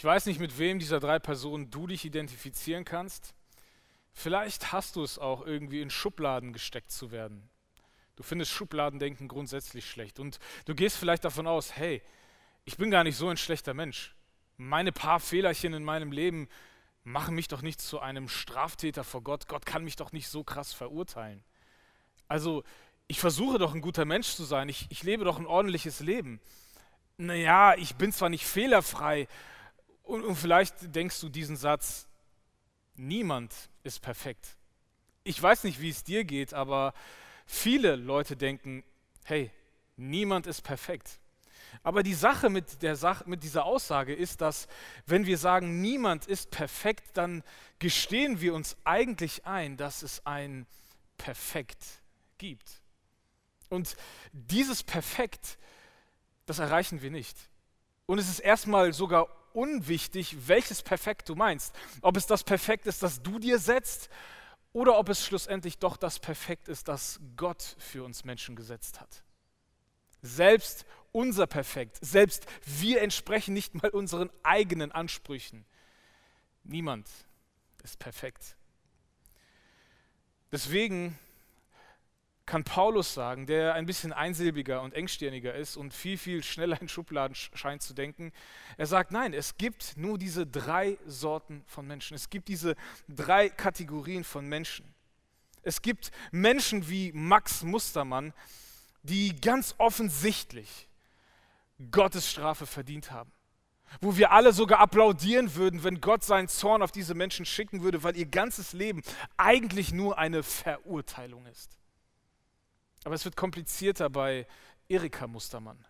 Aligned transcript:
Ich 0.00 0.04
weiß 0.04 0.24
nicht, 0.24 0.40
mit 0.40 0.56
wem 0.56 0.78
dieser 0.78 0.98
drei 0.98 1.18
Personen 1.18 1.70
du 1.70 1.86
dich 1.86 2.06
identifizieren 2.06 2.86
kannst. 2.86 3.34
Vielleicht 4.14 4.72
hast 4.72 4.96
du 4.96 5.02
es 5.02 5.18
auch 5.18 5.44
irgendwie 5.44 5.82
in 5.82 5.90
Schubladen 5.90 6.54
gesteckt 6.54 6.90
zu 6.90 7.10
werden. 7.10 7.50
Du 8.16 8.22
findest 8.22 8.50
Schubladendenken 8.50 9.28
grundsätzlich 9.28 9.84
schlecht 9.84 10.18
und 10.18 10.38
du 10.64 10.74
gehst 10.74 10.96
vielleicht 10.96 11.26
davon 11.26 11.46
aus, 11.46 11.76
hey, 11.76 12.00
ich 12.64 12.78
bin 12.78 12.90
gar 12.90 13.04
nicht 13.04 13.18
so 13.18 13.28
ein 13.28 13.36
schlechter 13.36 13.74
Mensch. 13.74 14.14
Meine 14.56 14.90
paar 14.90 15.20
Fehlerchen 15.20 15.74
in 15.74 15.84
meinem 15.84 16.12
Leben 16.12 16.48
machen 17.04 17.34
mich 17.34 17.48
doch 17.48 17.60
nicht 17.60 17.82
zu 17.82 18.00
einem 18.00 18.30
Straftäter 18.30 19.04
vor 19.04 19.22
Gott. 19.22 19.48
Gott 19.48 19.66
kann 19.66 19.84
mich 19.84 19.96
doch 19.96 20.12
nicht 20.12 20.28
so 20.28 20.44
krass 20.44 20.72
verurteilen. 20.72 21.44
Also, 22.26 22.64
ich 23.06 23.20
versuche 23.20 23.58
doch 23.58 23.74
ein 23.74 23.82
guter 23.82 24.06
Mensch 24.06 24.28
zu 24.28 24.44
sein. 24.44 24.70
Ich, 24.70 24.86
ich 24.88 25.02
lebe 25.02 25.24
doch 25.24 25.38
ein 25.38 25.46
ordentliches 25.46 26.00
Leben. 26.00 26.40
Naja, 27.18 27.74
ich 27.76 27.96
bin 27.96 28.12
zwar 28.12 28.30
nicht 28.30 28.46
fehlerfrei. 28.46 29.28
Und, 30.10 30.24
und 30.24 30.34
vielleicht 30.34 30.92
denkst 30.92 31.20
du 31.20 31.28
diesen 31.28 31.56
Satz, 31.56 32.08
niemand 32.96 33.54
ist 33.84 34.02
perfekt. 34.02 34.56
Ich 35.22 35.40
weiß 35.40 35.62
nicht, 35.62 35.80
wie 35.80 35.90
es 35.90 36.02
dir 36.02 36.24
geht, 36.24 36.52
aber 36.52 36.94
viele 37.46 37.94
Leute 37.94 38.36
denken, 38.36 38.82
hey, 39.22 39.52
niemand 39.96 40.48
ist 40.48 40.62
perfekt. 40.62 41.20
Aber 41.84 42.02
die 42.02 42.14
Sache 42.14 42.50
mit, 42.50 42.82
der 42.82 42.96
Sache 42.96 43.22
mit 43.30 43.44
dieser 43.44 43.64
Aussage 43.64 44.12
ist, 44.12 44.40
dass 44.40 44.66
wenn 45.06 45.26
wir 45.26 45.38
sagen, 45.38 45.80
niemand 45.80 46.26
ist 46.26 46.50
perfekt, 46.50 47.16
dann 47.16 47.44
gestehen 47.78 48.40
wir 48.40 48.54
uns 48.54 48.76
eigentlich 48.82 49.46
ein, 49.46 49.76
dass 49.76 50.02
es 50.02 50.26
ein 50.26 50.66
Perfekt 51.18 51.84
gibt. 52.36 52.82
Und 53.68 53.94
dieses 54.32 54.82
Perfekt, 54.82 55.56
das 56.46 56.58
erreichen 56.58 57.00
wir 57.00 57.12
nicht. 57.12 57.36
Und 58.06 58.18
es 58.18 58.28
ist 58.28 58.40
erstmal 58.40 58.92
sogar 58.92 59.28
unwichtig, 59.54 60.48
welches 60.48 60.82
Perfekt 60.82 61.28
du 61.28 61.34
meinst. 61.34 61.74
Ob 62.02 62.16
es 62.16 62.26
das 62.26 62.44
Perfekt 62.44 62.86
ist, 62.86 63.02
das 63.02 63.22
du 63.22 63.38
dir 63.38 63.58
setzt, 63.58 64.08
oder 64.72 64.98
ob 64.98 65.08
es 65.08 65.24
schlussendlich 65.24 65.78
doch 65.78 65.96
das 65.96 66.18
Perfekt 66.18 66.68
ist, 66.68 66.88
das 66.88 67.20
Gott 67.36 67.76
für 67.78 68.04
uns 68.04 68.24
Menschen 68.24 68.54
gesetzt 68.54 69.00
hat. 69.00 69.24
Selbst 70.22 70.84
unser 71.12 71.46
Perfekt, 71.46 71.98
selbst 72.00 72.46
wir 72.64 73.00
entsprechen 73.00 73.54
nicht 73.54 73.74
mal 73.74 73.90
unseren 73.90 74.30
eigenen 74.42 74.92
Ansprüchen. 74.92 75.64
Niemand 76.62 77.08
ist 77.82 77.98
perfekt. 77.98 78.56
Deswegen 80.52 81.18
kann 82.50 82.64
Paulus 82.64 83.14
sagen, 83.14 83.46
der 83.46 83.74
ein 83.74 83.86
bisschen 83.86 84.12
einsilbiger 84.12 84.82
und 84.82 84.92
engstirniger 84.92 85.54
ist 85.54 85.76
und 85.76 85.94
viel, 85.94 86.18
viel 86.18 86.42
schneller 86.42 86.80
in 86.82 86.88
Schubladen 86.88 87.36
scheint 87.36 87.80
zu 87.80 87.94
denken, 87.94 88.32
er 88.76 88.86
sagt, 88.86 89.12
nein, 89.12 89.34
es 89.34 89.56
gibt 89.56 89.96
nur 89.96 90.18
diese 90.18 90.48
drei 90.48 90.98
Sorten 91.06 91.62
von 91.68 91.86
Menschen. 91.86 92.16
Es 92.16 92.28
gibt 92.28 92.48
diese 92.48 92.74
drei 93.08 93.50
Kategorien 93.50 94.24
von 94.24 94.46
Menschen. 94.46 94.84
Es 95.62 95.80
gibt 95.80 96.10
Menschen 96.32 96.88
wie 96.88 97.12
Max 97.12 97.62
Mustermann, 97.62 98.32
die 99.04 99.40
ganz 99.40 99.76
offensichtlich 99.78 100.88
Gottes 101.92 102.28
Strafe 102.28 102.66
verdient 102.66 103.12
haben. 103.12 103.30
Wo 104.00 104.16
wir 104.16 104.32
alle 104.32 104.52
sogar 104.52 104.80
applaudieren 104.80 105.54
würden, 105.54 105.84
wenn 105.84 106.00
Gott 106.00 106.24
seinen 106.24 106.48
Zorn 106.48 106.82
auf 106.82 106.90
diese 106.90 107.14
Menschen 107.14 107.46
schicken 107.46 107.84
würde, 107.84 108.02
weil 108.02 108.16
ihr 108.16 108.26
ganzes 108.26 108.72
Leben 108.72 109.02
eigentlich 109.36 109.92
nur 109.92 110.18
eine 110.18 110.42
Verurteilung 110.42 111.46
ist. 111.46 111.79
Aber 113.04 113.14
es 113.14 113.24
wird 113.24 113.36
komplizierter 113.36 114.10
bei 114.10 114.46
Erika 114.88 115.26
Mustermann. 115.26 115.84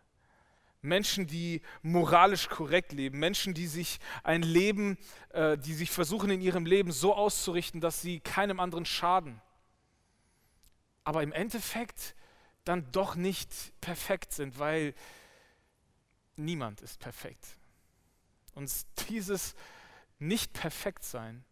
Menschen, 0.82 1.26
die 1.26 1.60
moralisch 1.82 2.48
korrekt 2.48 2.92
leben, 2.92 3.18
Menschen, 3.18 3.52
die 3.52 3.66
sich 3.66 4.00
ein 4.22 4.42
Leben, 4.42 4.96
äh, 5.30 5.58
die 5.58 5.74
sich 5.74 5.90
versuchen 5.90 6.30
in 6.30 6.40
ihrem 6.40 6.64
Leben 6.64 6.90
so 6.90 7.14
auszurichten, 7.14 7.80
dass 7.80 8.00
sie 8.00 8.20
keinem 8.20 8.60
anderen 8.60 8.86
schaden. 8.86 9.42
Aber 11.04 11.22
im 11.22 11.32
Endeffekt 11.32 12.14
dann 12.64 12.90
doch 12.92 13.14
nicht 13.14 13.50
perfekt 13.80 14.32
sind, 14.32 14.58
weil 14.58 14.94
niemand 16.36 16.80
ist 16.80 16.98
perfekt. 16.98 17.58
Und 18.54 18.70
dieses 19.08 19.54
Nicht-Perfekt-Sein 20.18 21.44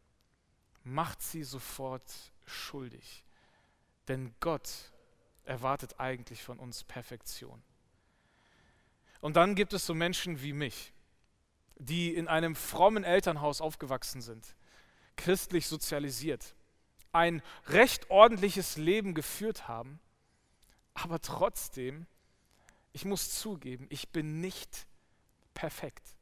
macht 0.84 1.22
sie 1.22 1.42
sofort 1.42 2.04
schuldig. 2.46 3.24
Denn 4.08 4.34
Gott 4.40 4.70
erwartet 5.48 5.98
eigentlich 5.98 6.42
von 6.42 6.58
uns 6.58 6.84
Perfektion. 6.84 7.62
Und 9.20 9.36
dann 9.36 9.54
gibt 9.54 9.72
es 9.72 9.84
so 9.86 9.94
Menschen 9.94 10.42
wie 10.42 10.52
mich, 10.52 10.92
die 11.76 12.14
in 12.14 12.28
einem 12.28 12.54
frommen 12.54 13.04
Elternhaus 13.04 13.60
aufgewachsen 13.60 14.20
sind, 14.20 14.54
christlich 15.16 15.66
sozialisiert, 15.66 16.54
ein 17.12 17.42
recht 17.66 18.10
ordentliches 18.10 18.76
Leben 18.76 19.14
geführt 19.14 19.66
haben, 19.66 19.98
aber 20.94 21.20
trotzdem, 21.20 22.06
ich 22.92 23.04
muss 23.04 23.34
zugeben, 23.34 23.86
ich 23.90 24.10
bin 24.10 24.40
nicht 24.40 24.86
perfekt. 25.54 26.16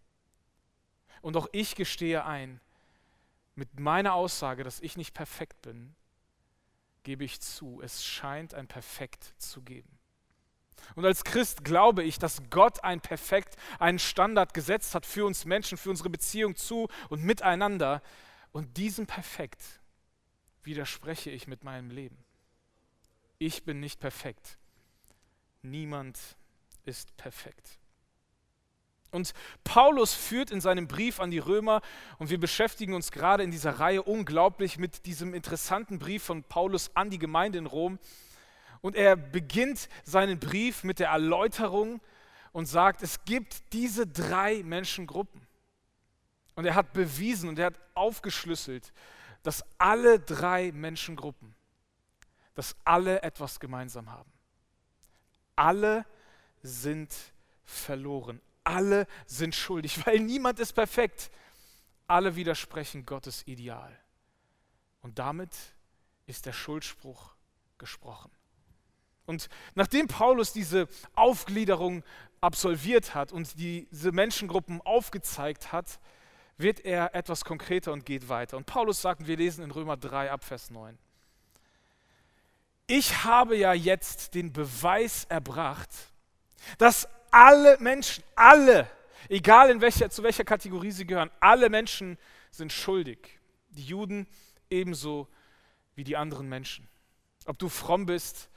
Und 1.20 1.36
auch 1.36 1.48
ich 1.52 1.74
gestehe 1.74 2.24
ein, 2.24 2.60
mit 3.54 3.80
meiner 3.80 4.14
Aussage, 4.14 4.64
dass 4.64 4.80
ich 4.80 4.96
nicht 4.96 5.14
perfekt 5.14 5.62
bin, 5.62 5.94
gebe 7.06 7.22
ich 7.22 7.40
zu, 7.40 7.80
es 7.82 8.04
scheint 8.04 8.52
ein 8.52 8.66
Perfekt 8.66 9.32
zu 9.38 9.62
geben. 9.62 9.96
Und 10.96 11.04
als 11.04 11.22
Christ 11.22 11.62
glaube 11.62 12.02
ich, 12.02 12.18
dass 12.18 12.42
Gott 12.50 12.82
ein 12.82 13.00
Perfekt, 13.00 13.56
einen 13.78 14.00
Standard 14.00 14.54
gesetzt 14.54 14.92
hat 14.92 15.06
für 15.06 15.24
uns 15.24 15.44
Menschen, 15.44 15.78
für 15.78 15.90
unsere 15.90 16.10
Beziehung 16.10 16.56
zu 16.56 16.88
und 17.08 17.22
miteinander. 17.22 18.02
Und 18.50 18.76
diesem 18.76 19.06
Perfekt 19.06 19.62
widerspreche 20.64 21.30
ich 21.30 21.46
mit 21.46 21.62
meinem 21.62 21.92
Leben. 21.92 22.24
Ich 23.38 23.62
bin 23.62 23.78
nicht 23.78 24.00
perfekt. 24.00 24.58
Niemand 25.62 26.18
ist 26.84 27.16
perfekt. 27.16 27.78
Und 29.10 29.32
Paulus 29.64 30.14
führt 30.14 30.50
in 30.50 30.60
seinem 30.60 30.88
Brief 30.88 31.20
an 31.20 31.30
die 31.30 31.38
Römer, 31.38 31.80
und 32.18 32.30
wir 32.30 32.38
beschäftigen 32.38 32.94
uns 32.94 33.10
gerade 33.12 33.42
in 33.42 33.50
dieser 33.50 33.78
Reihe 33.78 34.02
unglaublich 34.02 34.78
mit 34.78 35.06
diesem 35.06 35.34
interessanten 35.34 35.98
Brief 35.98 36.22
von 36.22 36.42
Paulus 36.42 36.90
an 36.94 37.10
die 37.10 37.18
Gemeinde 37.18 37.58
in 37.58 37.66
Rom. 37.66 37.98
Und 38.80 38.96
er 38.96 39.16
beginnt 39.16 39.88
seinen 40.04 40.38
Brief 40.38 40.84
mit 40.84 40.98
der 40.98 41.08
Erläuterung 41.08 42.00
und 42.52 42.66
sagt, 42.66 43.02
es 43.02 43.24
gibt 43.24 43.72
diese 43.72 44.06
drei 44.06 44.62
Menschengruppen. 44.62 45.46
Und 46.54 46.64
er 46.64 46.74
hat 46.74 46.92
bewiesen 46.92 47.48
und 47.48 47.58
er 47.58 47.66
hat 47.66 47.80
aufgeschlüsselt, 47.94 48.92
dass 49.42 49.64
alle 49.78 50.18
drei 50.18 50.72
Menschengruppen, 50.72 51.54
dass 52.54 52.74
alle 52.84 53.22
etwas 53.22 53.60
gemeinsam 53.60 54.10
haben. 54.10 54.32
Alle 55.54 56.04
sind 56.62 57.14
verloren 57.64 58.40
alle 58.66 59.06
sind 59.26 59.54
schuldig, 59.54 60.06
weil 60.06 60.20
niemand 60.20 60.58
ist 60.58 60.72
perfekt. 60.72 61.30
Alle 62.06 62.36
widersprechen 62.36 63.04
Gottes 63.04 63.46
Ideal. 63.46 63.96
Und 65.02 65.18
damit 65.18 65.50
ist 66.26 66.46
der 66.46 66.52
Schuldspruch 66.52 67.34
gesprochen. 67.78 68.30
Und 69.26 69.48
nachdem 69.74 70.06
Paulus 70.06 70.52
diese 70.52 70.88
Aufgliederung 71.14 72.04
absolviert 72.40 73.14
hat 73.14 73.32
und 73.32 73.58
diese 73.58 74.12
Menschengruppen 74.12 74.80
aufgezeigt 74.82 75.72
hat, 75.72 75.98
wird 76.58 76.80
er 76.80 77.14
etwas 77.14 77.44
konkreter 77.44 77.92
und 77.92 78.06
geht 78.06 78.28
weiter. 78.28 78.56
Und 78.56 78.66
Paulus 78.66 79.02
sagt, 79.02 79.26
wir 79.26 79.36
lesen 79.36 79.64
in 79.64 79.70
Römer 79.70 79.96
3 79.96 80.30
ab 80.30 80.44
Vers 80.44 80.70
9. 80.70 80.96
Ich 82.86 83.24
habe 83.24 83.56
ja 83.56 83.72
jetzt 83.72 84.34
den 84.34 84.52
Beweis 84.52 85.24
erbracht, 85.24 85.90
dass 86.78 87.08
alle 87.30 87.76
Menschen, 87.78 88.24
alle, 88.34 88.88
egal 89.28 89.70
in 89.70 89.80
welcher, 89.80 90.10
zu 90.10 90.22
welcher 90.22 90.44
Kategorie 90.44 90.90
sie 90.90 91.06
gehören, 91.06 91.30
alle 91.40 91.68
Menschen 91.68 92.18
sind 92.50 92.72
schuldig. 92.72 93.38
Die 93.70 93.84
Juden 93.84 94.26
ebenso 94.70 95.28
wie 95.94 96.04
die 96.04 96.16
anderen 96.16 96.48
Menschen. 96.48 96.88
Ob 97.46 97.58
du 97.58 97.68
fromm 97.68 98.06
bist 98.06 98.48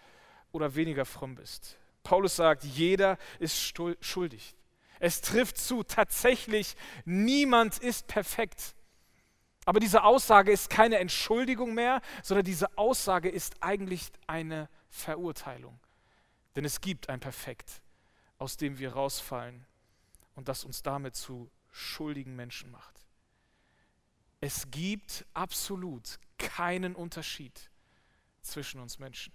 oder 0.52 0.76
weniger 0.76 1.06
fromm 1.06 1.36
bist. 1.36 1.78
Paulus 2.04 2.36
sagt, 2.36 2.64
jeder 2.64 3.18
ist 3.40 3.74
schuldig. 4.02 4.56
Es 5.00 5.22
trifft 5.22 5.58
zu, 5.58 5.84
tatsächlich, 5.84 6.76
niemand 7.06 7.78
ist 7.78 8.08
perfekt. 8.08 8.76
Aber 9.66 9.80
diese 9.80 10.04
Aussage 10.04 10.52
ist 10.52 10.70
keine 10.70 10.98
Entschuldigung 10.98 11.74
mehr, 11.74 12.02
sondern 12.24 12.46
diese 12.46 12.78
Aussage 12.78 13.30
ist 13.30 13.56
eigentlich 13.62 14.12
eine 14.28 14.68
Verurteilung. 14.90 15.80
Denn 16.56 16.66
es 16.66 16.82
gibt 16.82 17.10
ein 17.10 17.20
Perfekt 17.20 17.82
aus 18.40 18.58
dem 18.58 18.80
wir 18.80 18.94
rausfallen 18.94 19.66
und 20.36 20.48
das 20.48 20.64
uns 20.64 20.82
damit 20.82 21.16
zu 21.16 21.52
schuldigen 21.72 22.36
Menschen 22.36 22.72
macht. 22.72 23.06
Es 24.42 24.72
gibt 24.72 25.26
absolut 25.34 26.18
keinen 26.38 26.96
Unterschied 26.96 27.70
zwischen 28.42 28.80
uns 28.80 28.98
Menschen. 28.98 29.34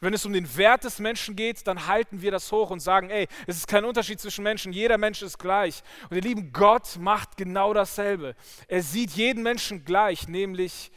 Wenn 0.00 0.12
es 0.12 0.26
um 0.26 0.34
den 0.34 0.56
Wert 0.56 0.84
des 0.84 0.98
Menschen 0.98 1.34
geht, 1.34 1.66
dann 1.66 1.86
halten 1.86 2.20
wir 2.20 2.30
das 2.30 2.52
hoch 2.52 2.68
und 2.68 2.80
sagen, 2.80 3.08
ey, 3.08 3.26
es 3.46 3.56
ist 3.56 3.68
kein 3.68 3.86
Unterschied 3.86 4.20
zwischen 4.20 4.44
Menschen, 4.44 4.72
jeder 4.72 4.98
Mensch 4.98 5.22
ist 5.22 5.38
gleich. 5.38 5.82
Und 6.10 6.16
ihr 6.16 6.22
Lieben, 6.22 6.52
Gott 6.52 6.96
macht 6.98 7.38
genau 7.38 7.72
dasselbe. 7.72 8.36
Er 8.68 8.82
sieht 8.82 9.12
jeden 9.12 9.42
Menschen 9.42 9.86
gleich, 9.86 10.28
nämlich 10.28 10.92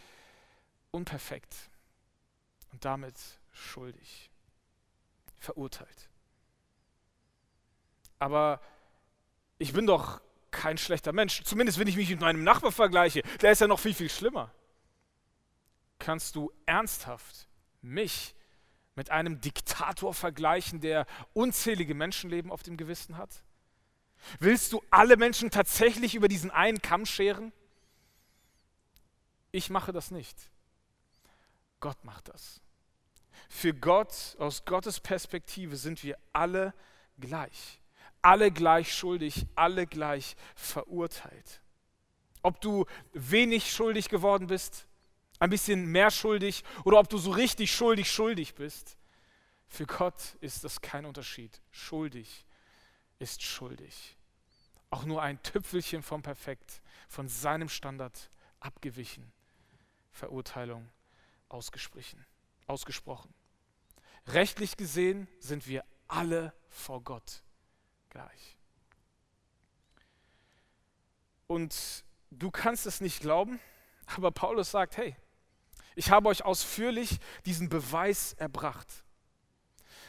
unperfekt 0.91 1.55
und 2.73 2.83
damit 2.83 3.15
schuldig, 3.53 4.29
verurteilt. 5.37 6.10
Aber 8.21 8.61
ich 9.57 9.73
bin 9.73 9.87
doch 9.87 10.21
kein 10.51 10.77
schlechter 10.77 11.11
Mensch, 11.11 11.41
zumindest 11.43 11.79
wenn 11.79 11.87
ich 11.87 11.95
mich 11.95 12.09
mit 12.11 12.21
meinem 12.21 12.43
Nachbar 12.43 12.71
vergleiche, 12.71 13.23
der 13.41 13.51
ist 13.51 13.61
ja 13.61 13.67
noch 13.67 13.79
viel, 13.79 13.95
viel 13.95 14.11
schlimmer. 14.11 14.53
Kannst 15.97 16.35
du 16.35 16.51
ernsthaft 16.67 17.47
mich 17.81 18.35
mit 18.93 19.09
einem 19.09 19.41
Diktator 19.41 20.13
vergleichen, 20.13 20.81
der 20.81 21.07
unzählige 21.33 21.95
Menschenleben 21.95 22.51
auf 22.51 22.61
dem 22.61 22.77
Gewissen 22.77 23.17
hat? 23.17 23.43
Willst 24.39 24.71
du 24.71 24.83
alle 24.91 25.17
Menschen 25.17 25.49
tatsächlich 25.49 26.13
über 26.13 26.27
diesen 26.27 26.51
einen 26.51 26.79
Kamm 26.79 27.07
scheren? 27.07 27.51
Ich 29.51 29.71
mache 29.71 29.91
das 29.91 30.11
nicht. 30.11 30.37
Gott 31.79 32.03
macht 32.03 32.29
das. 32.29 32.61
Für 33.49 33.73
Gott, 33.73 34.35
aus 34.37 34.63
Gottes 34.65 34.99
Perspektive 34.99 35.75
sind 35.75 36.03
wir 36.03 36.19
alle 36.33 36.75
gleich. 37.17 37.80
Alle 38.21 38.51
gleich 38.51 38.93
schuldig, 38.93 39.47
alle 39.55 39.87
gleich 39.87 40.35
verurteilt. 40.55 41.61
Ob 42.43 42.61
du 42.61 42.85
wenig 43.13 43.71
schuldig 43.71 44.09
geworden 44.09 44.47
bist 44.47 44.87
ein 45.41 45.49
bisschen 45.49 45.87
mehr 45.87 46.11
schuldig 46.11 46.63
oder 46.85 46.99
ob 46.99 47.09
du 47.09 47.17
so 47.17 47.31
richtig 47.31 47.71
schuldig 47.73 48.11
schuldig 48.11 48.53
bist. 48.53 48.95
Für 49.67 49.87
Gott 49.87 50.35
ist 50.39 50.63
das 50.63 50.81
kein 50.81 51.03
Unterschied. 51.03 51.61
Schuldig 51.71 52.45
ist 53.17 53.41
schuldig. 53.41 54.17
Auch 54.91 55.03
nur 55.03 55.23
ein 55.23 55.41
Tüpfelchen 55.41 56.03
vom 56.03 56.21
Perfekt, 56.21 56.83
von 57.07 57.27
seinem 57.27 57.69
Standard 57.69 58.29
abgewichen. 58.59 59.31
Verurteilung 60.11 60.87
ausgesprochen. 61.49 62.23
ausgesprochen. 62.67 63.33
Rechtlich 64.27 64.77
gesehen 64.77 65.27
sind 65.39 65.65
wir 65.65 65.83
alle 66.07 66.53
vor 66.69 67.01
Gott 67.01 67.41
gleich. 68.11 68.57
Und 71.47 72.05
du 72.29 72.51
kannst 72.51 72.85
es 72.85 73.01
nicht 73.01 73.21
glauben, 73.21 73.59
aber 74.15 74.31
Paulus 74.31 74.71
sagt, 74.71 74.97
hey, 74.97 75.15
ich 75.95 76.11
habe 76.11 76.29
euch 76.29 76.45
ausführlich 76.45 77.19
diesen 77.45 77.67
Beweis 77.67 78.33
erbracht. 78.33 78.87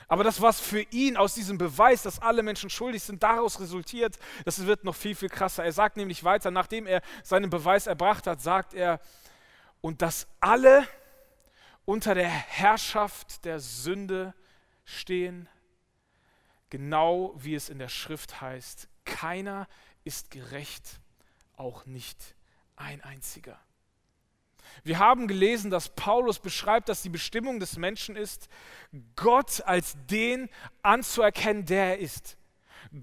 Aber 0.09 0.25
das, 0.25 0.43
was 0.43 0.61
für 0.61 0.83
ihn 0.91 1.17
aus 1.17 1.35
diesem 1.35 1.59
Beweis, 1.59 2.03
dass 2.03 2.21
alle 2.21 2.43
Menschen 2.43 2.71
schuldig 2.71 3.03
sind, 3.03 3.23
daraus 3.23 3.61
resultiert, 3.61 4.19
das 4.45 4.67
wird 4.67 4.85
noch 4.85 4.95
viel, 4.95 5.15
viel 5.15 5.31
krasser. 5.31 5.65
Er 5.65 5.73
sagt 5.73 5.97
nämlich 5.97 6.23
weiter, 6.23 6.51
nachdem 6.51 6.87
er 6.87 7.03
seinen 7.23 7.51
Beweis 7.51 7.87
erbracht 7.87 8.27
hat, 8.27 8.41
sagt 8.41 8.75
er, 8.75 9.01
und 9.81 10.03
dass 10.03 10.29
alle 10.39 10.87
unter 11.85 12.15
der 12.15 12.29
Herrschaft 12.29 13.45
der 13.45 13.59
Sünde 13.59 14.35
stehen, 14.85 15.49
genau 16.73 17.35
wie 17.37 17.55
es 17.55 17.69
in 17.69 17.79
der 17.79 17.91
Schrift 17.91 18.41
heißt, 18.41 18.89
keiner 19.05 19.69
ist 20.05 20.31
gerecht, 20.31 21.03
auch 21.55 21.85
nicht 21.85 22.35
ein 22.77 23.03
einziger. 23.03 23.61
Wir 24.83 24.99
haben 24.99 25.29
gelesen, 25.29 25.71
dass 25.71 25.91
Paulus 25.91 26.39
beschreibt, 26.39 26.89
dass 26.89 27.03
die 27.03 27.11
Bestimmung 27.11 27.61
des 27.61 27.77
Menschen 27.77 28.17
ist, 28.17 28.49
Gott 29.17 29.61
als 29.67 29.99
den 30.07 30.49
anzuerkennen, 30.81 31.67
der 31.67 31.89
er 31.89 31.99
ist. 31.99 32.39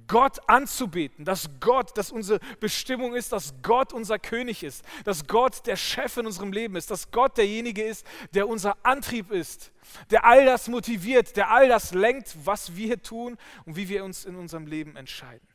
Gott 0.08 0.48
anzubeten, 0.48 1.26
dass 1.26 1.50
Gott, 1.60 1.98
dass 1.98 2.12
unsere 2.12 2.40
Bestimmung 2.60 3.16
ist, 3.16 3.32
dass 3.32 3.54
Gott 3.64 3.92
unser 3.92 4.20
König 4.20 4.64
ist, 4.64 4.84
dass 5.04 5.26
Gott 5.26 5.66
der 5.66 5.76
Chef 5.76 6.18
in 6.18 6.28
unserem 6.28 6.52
Leben 6.52 6.76
ist, 6.76 6.92
dass 6.92 7.10
Gott 7.10 7.38
derjenige 7.38 7.84
ist, 7.84 8.06
der 8.34 8.48
unser 8.48 8.78
Antrieb 8.86 9.32
ist, 9.32 9.72
der 10.12 10.26
all 10.26 10.46
das 10.46 10.68
motiviert, 10.68 11.36
der 11.36 11.50
all 11.50 11.68
das 11.68 11.94
lenkt, 11.94 12.36
was 12.46 12.76
wir 12.76 13.02
tun 13.02 13.38
und 13.66 13.76
wie 13.76 13.90
wir 13.90 14.04
uns 14.04 14.26
in 14.26 14.36
unserem 14.36 14.68
Leben 14.68 14.96
entscheiden. 14.96 15.48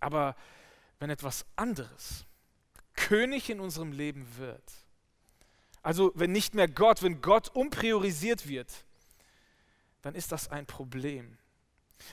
Aber 0.00 0.36
wenn 0.98 1.08
etwas 1.08 1.46
anderes 1.56 2.26
König 2.94 3.48
in 3.48 3.60
unserem 3.60 3.92
Leben 3.92 4.26
wird, 4.36 4.72
also 5.82 6.12
wenn 6.14 6.32
nicht 6.32 6.54
mehr 6.54 6.68
Gott, 6.68 7.02
wenn 7.02 7.22
Gott 7.22 7.54
umpriorisiert 7.54 8.48
wird, 8.48 8.84
dann 10.02 10.14
ist 10.14 10.30
das 10.30 10.48
ein 10.48 10.66
Problem. 10.66 11.38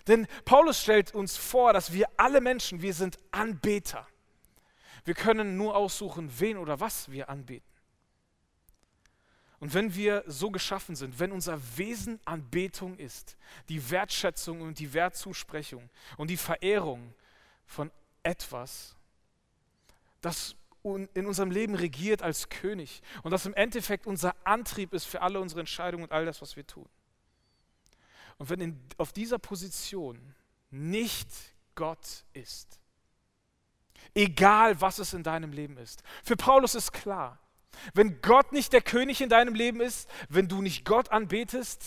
Denn 0.07 0.27
Paulus 0.45 0.81
stellt 0.81 1.13
uns 1.13 1.37
vor, 1.37 1.73
dass 1.73 1.93
wir 1.93 2.07
alle 2.17 2.41
Menschen, 2.41 2.81
wir 2.81 2.93
sind 2.93 3.17
Anbeter. 3.31 4.07
Wir 5.03 5.13
können 5.13 5.57
nur 5.57 5.75
aussuchen, 5.75 6.31
wen 6.39 6.57
oder 6.57 6.79
was 6.79 7.11
wir 7.11 7.29
anbeten. 7.29 7.75
Und 9.59 9.73
wenn 9.73 9.95
wir 9.95 10.23
so 10.27 10.51
geschaffen 10.51 10.95
sind, 10.95 11.19
wenn 11.19 11.31
unser 11.31 11.59
Wesen 11.77 12.19
Anbetung 12.25 12.97
ist, 12.97 13.37
die 13.69 13.89
Wertschätzung 13.89 14.61
und 14.61 14.79
die 14.79 14.93
Wertzusprechung 14.93 15.89
und 16.17 16.29
die 16.29 16.37
Verehrung 16.37 17.13
von 17.65 17.89
etwas, 18.21 18.95
das 20.21 20.55
in 20.83 21.25
unserem 21.25 21.49
Leben 21.49 21.73
regiert 21.73 22.21
als 22.21 22.49
König 22.49 23.01
und 23.23 23.31
das 23.31 23.45
im 23.45 23.55
Endeffekt 23.55 24.05
unser 24.05 24.35
Antrieb 24.43 24.93
ist 24.93 25.05
für 25.05 25.21
alle 25.21 25.39
unsere 25.39 25.61
Entscheidungen 25.61 26.03
und 26.03 26.11
all 26.11 26.25
das, 26.25 26.41
was 26.41 26.55
wir 26.55 26.67
tun. 26.67 26.87
Und 28.37 28.49
wenn 28.49 28.61
in, 28.61 28.79
auf 28.97 29.13
dieser 29.13 29.39
Position 29.39 30.35
nicht 30.69 31.29
Gott 31.75 32.25
ist, 32.33 32.79
egal 34.13 34.79
was 34.81 34.99
es 34.99 35.13
in 35.13 35.23
deinem 35.23 35.51
Leben 35.51 35.77
ist, 35.77 36.03
für 36.23 36.35
Paulus 36.35 36.75
ist 36.75 36.91
klar, 36.91 37.39
wenn 37.93 38.21
Gott 38.21 38.51
nicht 38.51 38.73
der 38.73 38.81
König 38.81 39.21
in 39.21 39.29
deinem 39.29 39.53
Leben 39.53 39.81
ist, 39.81 40.09
wenn 40.29 40.47
du 40.47 40.61
nicht 40.61 40.85
Gott 40.85 41.11
anbetest, 41.11 41.83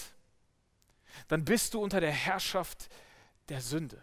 dann 1.29 1.45
bist 1.45 1.75
du 1.75 1.83
unter 1.83 2.01
der 2.01 2.13
Herrschaft 2.13 2.89
der 3.49 3.61
Sünde. 3.61 4.03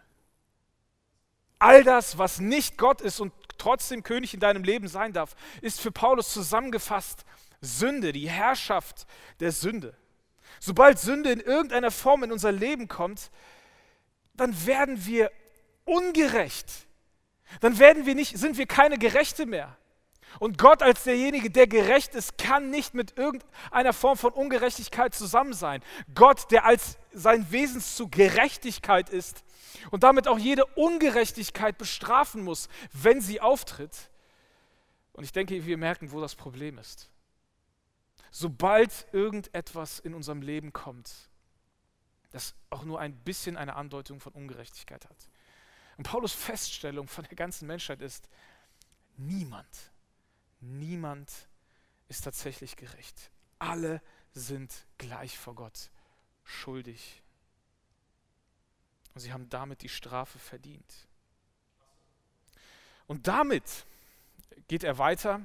All 1.58 1.84
das, 1.84 2.18
was 2.18 2.38
nicht 2.38 2.76
Gott 2.76 3.00
ist 3.00 3.20
und 3.20 3.32
trotzdem 3.56 4.02
König 4.02 4.34
in 4.34 4.40
deinem 4.40 4.62
Leben 4.62 4.88
sein 4.88 5.12
darf, 5.12 5.34
ist 5.62 5.80
für 5.80 5.90
Paulus 5.90 6.32
zusammengefasst 6.32 7.24
Sünde, 7.62 8.12
die 8.12 8.28
Herrschaft 8.28 9.06
der 9.40 9.52
Sünde. 9.52 9.96
Sobald 10.60 10.98
Sünde 10.98 11.30
in 11.30 11.40
irgendeiner 11.40 11.90
Form 11.90 12.22
in 12.24 12.32
unser 12.32 12.52
Leben 12.52 12.88
kommt, 12.88 13.30
dann 14.34 14.66
werden 14.66 15.06
wir 15.06 15.30
ungerecht. 15.84 16.86
Dann 17.60 17.78
werden 17.78 18.06
wir 18.06 18.14
nicht, 18.14 18.36
sind 18.38 18.58
wir 18.58 18.66
keine 18.66 18.98
Gerechte 18.98 19.46
mehr. 19.46 19.76
Und 20.38 20.58
Gott 20.58 20.82
als 20.82 21.04
derjenige, 21.04 21.50
der 21.50 21.66
gerecht 21.66 22.14
ist, 22.14 22.36
kann 22.36 22.70
nicht 22.70 22.94
mit 22.94 23.16
irgendeiner 23.16 23.92
Form 23.92 24.18
von 24.18 24.32
Ungerechtigkeit 24.32 25.14
zusammen 25.14 25.54
sein. 25.54 25.82
Gott, 26.14 26.50
der 26.50 26.66
als 26.66 26.98
sein 27.12 27.50
Wesenszug 27.50 28.12
Gerechtigkeit 28.12 29.08
ist 29.08 29.44
und 29.90 30.02
damit 30.02 30.28
auch 30.28 30.38
jede 30.38 30.66
Ungerechtigkeit 30.66 31.78
bestrafen 31.78 32.42
muss, 32.42 32.68
wenn 32.92 33.20
sie 33.20 33.40
auftritt. 33.40 34.10
Und 35.12 35.24
ich 35.24 35.32
denke, 35.32 35.64
wir 35.64 35.78
merken, 35.78 36.12
wo 36.12 36.20
das 36.20 36.34
Problem 36.34 36.76
ist. 36.78 37.08
Sobald 38.38 39.06
irgendetwas 39.12 39.98
in 39.98 40.12
unserem 40.12 40.42
Leben 40.42 40.70
kommt, 40.70 41.30
das 42.32 42.54
auch 42.68 42.84
nur 42.84 43.00
ein 43.00 43.16
bisschen 43.24 43.56
eine 43.56 43.76
Andeutung 43.76 44.20
von 44.20 44.34
Ungerechtigkeit 44.34 45.06
hat. 45.06 45.30
Und 45.96 46.04
Paulus 46.04 46.34
Feststellung 46.34 47.08
von 47.08 47.24
der 47.24 47.34
ganzen 47.34 47.66
Menschheit 47.66 48.02
ist, 48.02 48.28
niemand, 49.16 49.90
niemand 50.60 51.32
ist 52.08 52.24
tatsächlich 52.24 52.76
gerecht. 52.76 53.30
Alle 53.58 54.02
sind 54.32 54.86
gleich 54.98 55.38
vor 55.38 55.54
Gott 55.54 55.90
schuldig. 56.44 57.22
Und 59.14 59.20
sie 59.20 59.32
haben 59.32 59.48
damit 59.48 59.80
die 59.80 59.88
Strafe 59.88 60.38
verdient. 60.38 61.08
Und 63.06 63.28
damit 63.28 63.86
geht 64.68 64.84
er 64.84 64.98
weiter. 64.98 65.40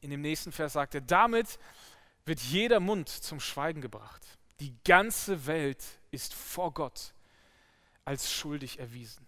In 0.00 0.10
dem 0.10 0.20
nächsten 0.20 0.52
Vers 0.52 0.74
sagt 0.74 0.94
er, 0.94 1.00
damit 1.00 1.58
wird 2.24 2.40
jeder 2.40 2.80
Mund 2.80 3.08
zum 3.08 3.40
Schweigen 3.40 3.80
gebracht. 3.80 4.22
Die 4.60 4.74
ganze 4.84 5.46
Welt 5.46 5.84
ist 6.10 6.34
vor 6.34 6.72
Gott 6.72 7.14
als 8.04 8.32
schuldig 8.32 8.78
erwiesen. 8.78 9.26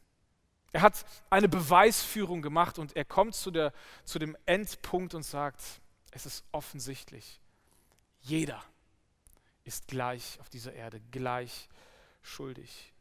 Er 0.73 0.83
hat 0.83 1.05
eine 1.31 1.49
Beweisführung 1.49 2.43
gemacht 2.43 2.79
und 2.79 2.97
er 2.97 3.05
kommt 3.05 3.35
zu, 3.35 3.51
der, 3.51 3.73
zu 4.05 4.19
dem 4.19 4.37
Endpunkt 4.47 5.15
und 5.15 5.25
sagt, 5.25 5.61
es 6.13 6.27
ist 6.27 6.45
offensichtlich, 6.53 7.41
jeder 8.21 8.63
ist 9.65 9.89
gleich 9.89 10.39
auf 10.41 10.49
dieser 10.49 10.73
Erde, 10.73 11.01
gleich 11.11 11.69
schuldig. 12.23 12.93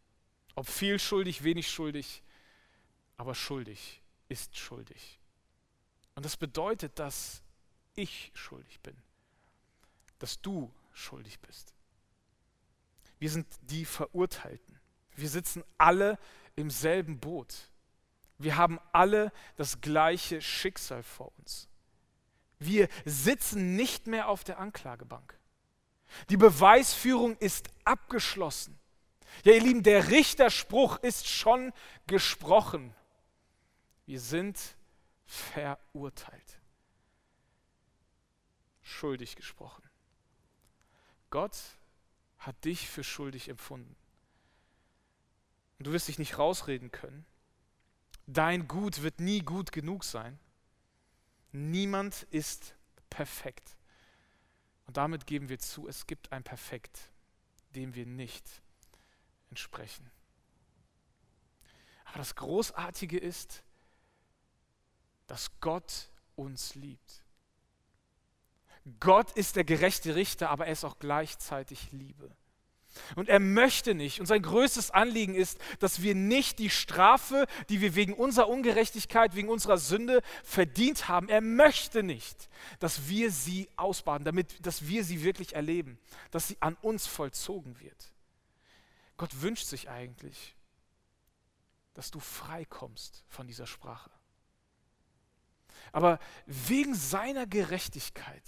Ob 0.56 0.68
viel 0.68 1.00
schuldig, 1.00 1.44
wenig 1.44 1.70
schuldig, 1.70 2.24
aber 3.18 3.36
schuldig 3.36 4.02
ist 4.28 4.58
schuldig. 4.58 5.20
Und 6.16 6.26
das 6.26 6.38
bedeutet, 6.38 7.00
dass 7.00 7.42
ich 8.00 8.32
schuldig 8.34 8.80
bin, 8.82 8.96
dass 10.20 10.42
du 10.42 10.72
schuldig 10.94 11.40
bist, 11.40 11.74
Wir 13.20 13.30
sind 13.30 13.48
die 13.64 13.86
Verurteilten. 13.86 14.80
Wir 15.16 15.30
sitzen 15.30 15.64
alle 15.78 16.18
im 16.56 16.70
selben 16.72 17.20
Boot. 17.20 17.70
Wir 18.38 18.56
haben 18.56 18.80
alle 18.94 19.34
das 19.58 19.82
gleiche 19.82 20.42
Schicksal 20.42 21.04
vor 21.04 21.32
uns. 21.38 21.68
Wir 22.58 22.88
sitzen 23.06 23.76
nicht 23.76 24.08
mehr 24.08 24.30
auf 24.30 24.44
der 24.44 24.60
Anklagebank. 24.60 25.38
Die 26.30 26.38
Beweisführung 26.38 27.38
ist 27.38 27.70
abgeschlossen. 27.84 28.80
Ja, 29.44 29.54
ihr 29.54 29.62
Lieben, 29.62 29.84
der 29.84 30.10
Richterspruch 30.10 30.98
ist 31.00 31.28
schon 31.28 31.74
gesprochen. 32.08 32.96
Wir 34.06 34.20
sind 34.20 34.58
verurteilt. 35.26 36.59
Schuldig 39.00 39.38
gesprochen. 39.38 39.90
Gott 41.30 41.58
hat 42.38 42.66
dich 42.66 42.90
für 42.90 43.06
schuldig 43.06 43.48
empfunden. 43.48 43.96
Und 45.78 45.88
du 45.88 45.94
wirst 45.94 46.10
dich 46.10 46.20
nicht 46.20 46.38
rausreden 46.38 46.92
können. 46.92 47.26
Dein 48.28 48.68
Gut 48.68 49.02
wird 49.02 49.22
nie 49.22 49.40
gut 49.40 49.72
genug 49.72 50.04
sein. 50.04 50.38
Niemand 51.54 52.24
ist 52.24 52.76
perfekt. 53.10 53.78
Und 54.86 54.98
damit 54.98 55.26
geben 55.26 55.48
wir 55.48 55.60
zu, 55.60 55.88
es 55.88 56.06
gibt 56.06 56.34
ein 56.34 56.44
Perfekt, 56.44 57.10
dem 57.76 57.96
wir 57.96 58.06
nicht 58.06 58.62
entsprechen. 59.50 60.12
Aber 62.04 62.18
das 62.18 62.36
Großartige 62.36 63.18
ist, 63.18 63.64
dass 65.28 65.58
Gott 65.62 66.10
uns 66.36 66.76
liebt. 66.76 67.24
Gott 69.00 69.32
ist 69.34 69.56
der 69.56 69.64
gerechte 69.64 70.16
Richter, 70.16 70.50
aber 70.50 70.68
er 70.68 70.74
ist 70.74 70.84
auch 70.84 71.00
gleichzeitig 71.00 71.92
Liebe. 71.92 72.32
Und 73.16 73.30
er 73.30 73.40
möchte 73.40 73.94
nicht, 73.94 74.20
und 74.20 74.26
sein 74.26 74.42
größtes 74.42 74.92
Anliegen 74.92 75.36
ist, 75.36 75.60
dass 75.80 76.02
wir 76.02 76.16
nicht 76.16 76.60
die 76.60 76.70
Strafe, 76.70 77.46
die 77.70 77.82
wir 77.82 77.96
wegen 77.96 78.14
unserer 78.14 78.50
Ungerechtigkeit, 78.50 79.36
wegen 79.36 79.50
unserer 79.50 79.78
Sünde 79.78 80.22
verdient 80.44 81.08
haben, 81.08 81.30
er 81.30 81.42
möchte 81.42 82.04
nicht, 82.04 82.50
dass 82.80 83.08
wir 83.08 83.32
sie 83.32 83.70
ausbaden, 83.76 84.26
damit, 84.26 84.66
dass 84.66 84.88
wir 84.88 85.04
sie 85.04 85.24
wirklich 85.24 85.56
erleben, 85.56 86.00
dass 86.32 86.48
sie 86.48 86.58
an 86.62 86.76
uns 86.82 87.06
vollzogen 87.06 87.80
wird. 87.80 88.14
Gott 89.18 89.42
wünscht 89.42 89.68
sich 89.68 89.90
eigentlich, 89.90 90.56
dass 91.94 92.12
du 92.12 92.20
frei 92.20 92.66
kommst 92.66 93.24
von 93.28 93.48
dieser 93.48 93.68
Sprache. 93.68 94.10
Aber 95.92 96.20
wegen 96.46 96.96
seiner 96.96 97.46
Gerechtigkeit, 97.46 98.44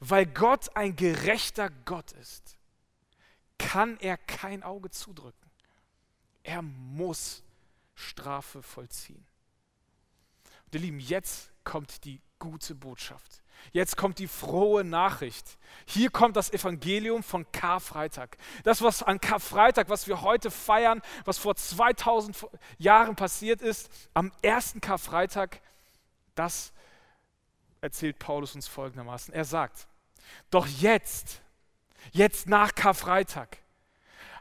weil 0.00 0.26
Gott 0.26 0.74
ein 0.76 0.96
gerechter 0.96 1.70
Gott 1.84 2.12
ist, 2.12 2.56
kann 3.58 3.98
er 4.00 4.16
kein 4.16 4.62
Auge 4.62 4.90
zudrücken. 4.90 5.50
Er 6.42 6.62
muss 6.62 7.42
Strafe 7.94 8.62
vollziehen. 8.62 9.26
Und 10.66 10.74
ihr 10.74 10.80
Lieben, 10.80 11.00
jetzt 11.00 11.50
kommt 11.64 12.04
die 12.04 12.20
gute 12.38 12.74
Botschaft. 12.74 13.42
Jetzt 13.72 13.96
kommt 13.96 14.18
die 14.18 14.28
frohe 14.28 14.84
Nachricht. 14.84 15.58
Hier 15.86 16.10
kommt 16.10 16.36
das 16.36 16.52
Evangelium 16.52 17.22
von 17.22 17.50
Karfreitag. 17.50 18.38
Das, 18.62 18.82
was 18.82 19.02
an 19.02 19.20
Karfreitag, 19.20 19.88
was 19.88 20.06
wir 20.06 20.22
heute 20.22 20.50
feiern, 20.50 21.02
was 21.24 21.38
vor 21.38 21.56
2000 21.56 22.46
Jahren 22.78 23.16
passiert 23.16 23.60
ist, 23.60 23.90
am 24.14 24.32
ersten 24.42 24.80
Karfreitag, 24.80 25.60
das 26.34 26.72
erzählt 27.80 28.18
Paulus 28.18 28.54
uns 28.54 28.66
folgendermaßen. 28.66 29.32
Er 29.34 29.44
sagt, 29.44 29.86
doch 30.50 30.66
jetzt, 30.66 31.40
jetzt 32.12 32.48
nach 32.48 32.74
Karfreitag, 32.74 33.58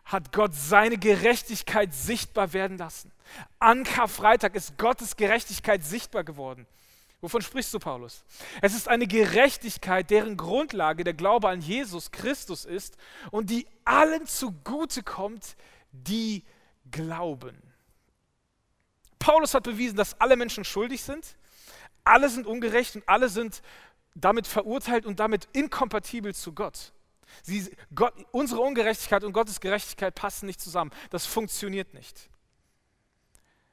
hat 0.06 0.32
Gott 0.32 0.56
seine 0.56 0.98
Gerechtigkeit 0.98 1.94
sichtbar 1.94 2.54
werden 2.54 2.78
lassen. 2.78 3.12
An 3.60 3.84
Karfreitag 3.84 4.56
ist 4.56 4.78
Gottes 4.78 5.18
Gerechtigkeit 5.18 5.84
sichtbar 5.84 6.24
geworden. 6.24 6.66
Wovon 7.20 7.42
sprichst 7.42 7.74
du, 7.74 7.80
Paulus? 7.80 8.24
Es 8.62 8.74
ist 8.76 8.88
eine 8.88 9.08
Gerechtigkeit, 9.08 10.10
deren 10.10 10.38
Grundlage 10.38 11.04
der 11.04 11.14
Glaube 11.14 11.50
an 11.50 11.62
Jesus 11.62 12.12
Christus 12.12 12.64
ist 12.64 12.96
und 13.32 13.50
die 13.50 13.68
allen 13.84 14.28
zugute 14.28 15.04
kommt, 15.04 15.58
die 15.92 16.46
glauben. 16.92 17.62
Paulus 19.20 19.56
hat 19.56 19.64
bewiesen, 19.64 19.98
dass 19.98 20.20
alle 20.22 20.36
Menschen 20.36 20.64
schuldig 20.64 21.02
sind, 21.02 21.36
alle 22.08 22.30
sind 22.30 22.48
ungerecht 22.48 22.96
und 22.96 23.08
alle 23.08 23.30
sind 23.30 23.62
damit 24.16 24.48
verurteilt 24.48 25.06
und 25.06 25.20
damit 25.20 25.48
inkompatibel 25.54 26.34
zu 26.34 26.54
Gott. 26.54 26.94
Sie, 27.44 27.76
Gott. 27.94 28.14
Unsere 28.32 28.62
Ungerechtigkeit 28.62 29.24
und 29.24 29.34
Gottes 29.34 29.60
Gerechtigkeit 29.60 30.16
passen 30.16 30.46
nicht 30.46 30.62
zusammen. 30.62 30.92
Das 31.10 31.26
funktioniert 31.26 31.94
nicht. 31.94 32.30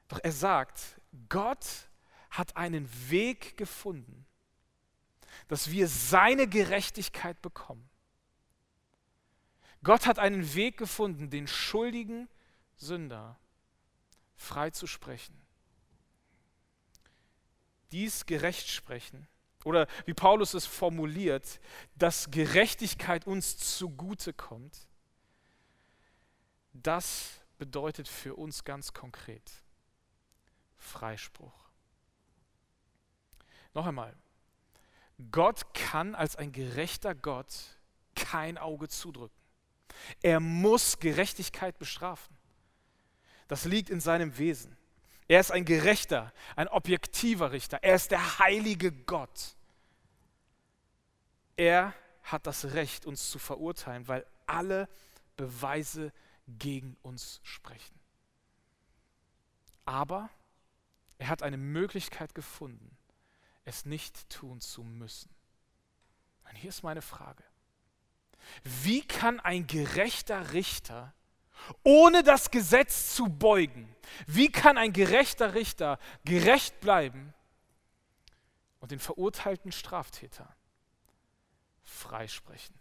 Doch 0.07 0.19
er 0.21 0.31
sagt, 0.31 0.99
Gott 1.29 1.65
hat 2.29 2.55
einen 2.57 2.89
Weg 3.09 3.57
gefunden, 3.57 4.25
dass 5.47 5.71
wir 5.71 5.87
seine 5.87 6.47
Gerechtigkeit 6.47 7.41
bekommen. 7.41 7.89
Gott 9.83 10.05
hat 10.05 10.19
einen 10.19 10.55
Weg 10.55 10.77
gefunden, 10.77 11.29
den 11.29 11.47
schuldigen 11.47 12.27
Sünder 12.75 13.39
frei 14.35 14.71
zu 14.71 14.87
sprechen. 14.87 15.44
Dies 17.95 18.25
gerecht 18.25 18.67
sprechen 18.67 19.25
oder 19.63 19.87
wie 20.05 20.13
Paulus 20.13 20.53
es 20.53 20.65
formuliert, 20.65 21.61
dass 21.95 22.29
Gerechtigkeit 22.29 23.25
uns 23.25 23.57
zugute 23.57 24.33
kommt, 24.33 24.89
das 26.73 27.39
bedeutet 27.57 28.09
für 28.09 28.35
uns 28.35 28.65
ganz 28.65 28.91
konkret 28.91 29.49
Freispruch. 30.77 31.69
Noch 33.73 33.85
einmal, 33.85 34.13
Gott 35.31 35.73
kann 35.73 36.15
als 36.15 36.35
ein 36.35 36.51
gerechter 36.51 37.15
Gott 37.15 37.79
kein 38.13 38.57
Auge 38.57 38.89
zudrücken. 38.89 39.41
Er 40.21 40.41
muss 40.41 40.99
Gerechtigkeit 40.99 41.79
bestrafen. 41.79 42.35
Das 43.47 43.63
liegt 43.63 43.89
in 43.89 44.01
seinem 44.01 44.37
Wesen. 44.37 44.75
Er 45.27 45.39
ist 45.39 45.51
ein 45.51 45.65
gerechter, 45.65 46.31
ein 46.55 46.67
objektiver 46.67 47.51
Richter. 47.51 47.79
Er 47.81 47.95
ist 47.95 48.11
der 48.11 48.39
heilige 48.39 48.91
Gott. 48.91 49.55
Er 51.57 51.93
hat 52.23 52.45
das 52.47 52.65
Recht, 52.73 53.05
uns 53.05 53.29
zu 53.31 53.39
verurteilen, 53.39 54.07
weil 54.07 54.25
alle 54.45 54.87
Beweise 55.35 56.11
gegen 56.47 56.97
uns 57.01 57.39
sprechen. 57.43 57.99
Aber 59.85 60.29
er 61.17 61.29
hat 61.29 61.43
eine 61.43 61.57
Möglichkeit 61.57 62.35
gefunden, 62.35 62.97
es 63.63 63.85
nicht 63.85 64.29
tun 64.29 64.61
zu 64.61 64.83
müssen. 64.83 65.29
Und 66.43 66.55
hier 66.55 66.69
ist 66.69 66.83
meine 66.83 67.01
Frage. 67.01 67.43
Wie 68.63 69.01
kann 69.01 69.39
ein 69.39 69.65
gerechter 69.65 70.53
Richter 70.53 71.13
ohne 71.83 72.23
das 72.23 72.51
Gesetz 72.51 73.15
zu 73.15 73.25
beugen. 73.25 73.93
Wie 74.27 74.51
kann 74.51 74.77
ein 74.77 74.93
gerechter 74.93 75.53
Richter 75.53 75.99
gerecht 76.23 76.79
bleiben 76.79 77.33
und 78.79 78.91
den 78.91 78.99
verurteilten 78.99 79.71
Straftäter 79.71 80.55
freisprechen? 81.83 82.75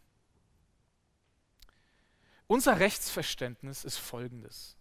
Unser 2.47 2.78
Rechtsverständnis 2.78 3.85
ist 3.85 3.99
folgendes. 3.99 4.76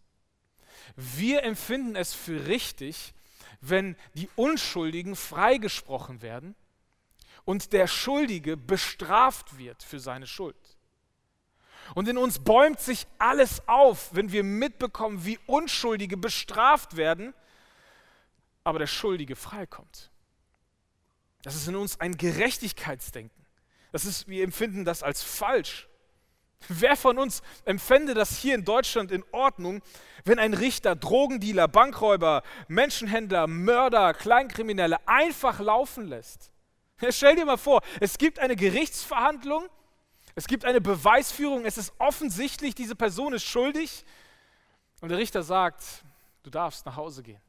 Wir 0.95 1.43
empfinden 1.43 1.95
es 1.95 2.13
für 2.13 2.47
richtig, 2.47 3.13
wenn 3.61 3.95
die 4.15 4.29
Unschuldigen 4.35 5.15
freigesprochen 5.15 6.21
werden 6.21 6.55
und 7.45 7.73
der 7.73 7.87
Schuldige 7.87 8.57
bestraft 8.57 9.57
wird 9.57 9.83
für 9.83 9.99
seine 9.99 10.27
Schuld. 10.27 10.72
Und 11.95 12.07
in 12.07 12.17
uns 12.17 12.39
bäumt 12.39 12.79
sich 12.79 13.05
alles 13.19 13.67
auf, 13.67 14.09
wenn 14.13 14.31
wir 14.31 14.43
mitbekommen, 14.43 15.25
wie 15.25 15.39
Unschuldige 15.45 16.17
bestraft 16.17 16.97
werden, 16.97 17.33
aber 18.63 18.79
der 18.79 18.87
Schuldige 18.87 19.35
freikommt. 19.35 20.11
Das 21.43 21.55
ist 21.55 21.67
in 21.67 21.75
uns 21.75 21.99
ein 21.99 22.17
Gerechtigkeitsdenken. 22.17 23.45
Das 23.91 24.05
ist, 24.05 24.27
wir 24.27 24.43
empfinden 24.43 24.85
das 24.85 25.03
als 25.03 25.21
falsch. 25.21 25.87
Wer 26.69 26.95
von 26.95 27.19
uns 27.19 27.41
empfände 27.65 28.13
das 28.13 28.37
hier 28.37 28.55
in 28.55 28.63
Deutschland 28.63 29.11
in 29.11 29.23
Ordnung, 29.31 29.81
wenn 30.23 30.39
ein 30.39 30.53
Richter 30.53 30.95
Drogendealer, 30.95 31.67
Bankräuber, 31.67 32.41
Menschenhändler, 32.69 33.47
Mörder, 33.47 34.13
Kleinkriminelle 34.13 35.05
einfach 35.07 35.59
laufen 35.59 36.07
lässt? 36.07 36.51
Stell 37.09 37.35
dir 37.35 37.45
mal 37.45 37.57
vor, 37.57 37.81
es 37.99 38.17
gibt 38.17 38.39
eine 38.39 38.55
Gerichtsverhandlung 38.55 39.67
es 40.35 40.47
gibt 40.47 40.65
eine 40.65 40.81
Beweisführung, 40.81 41.65
es 41.65 41.77
ist 41.77 41.93
offensichtlich, 41.99 42.73
diese 42.73 42.95
Person 42.95 43.33
ist 43.33 43.43
schuldig. 43.43 44.03
Und 45.01 45.09
der 45.09 45.17
Richter 45.17 45.43
sagt, 45.43 45.83
du 46.43 46.49
darfst 46.49 46.85
nach 46.85 46.95
Hause 46.95 47.21
gehen. 47.21 47.41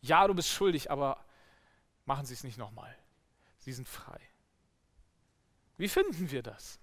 Ja, 0.00 0.26
du 0.26 0.34
bist 0.34 0.48
schuldig, 0.48 0.90
aber 0.90 1.22
machen 2.06 2.24
Sie 2.24 2.34
es 2.34 2.44
nicht 2.44 2.56
nochmal. 2.56 2.96
Sie 3.58 3.72
sind 3.72 3.88
frei. 3.88 4.20
Wie 5.76 5.88
finden 5.88 6.30
wir 6.30 6.42
das? 6.42 6.78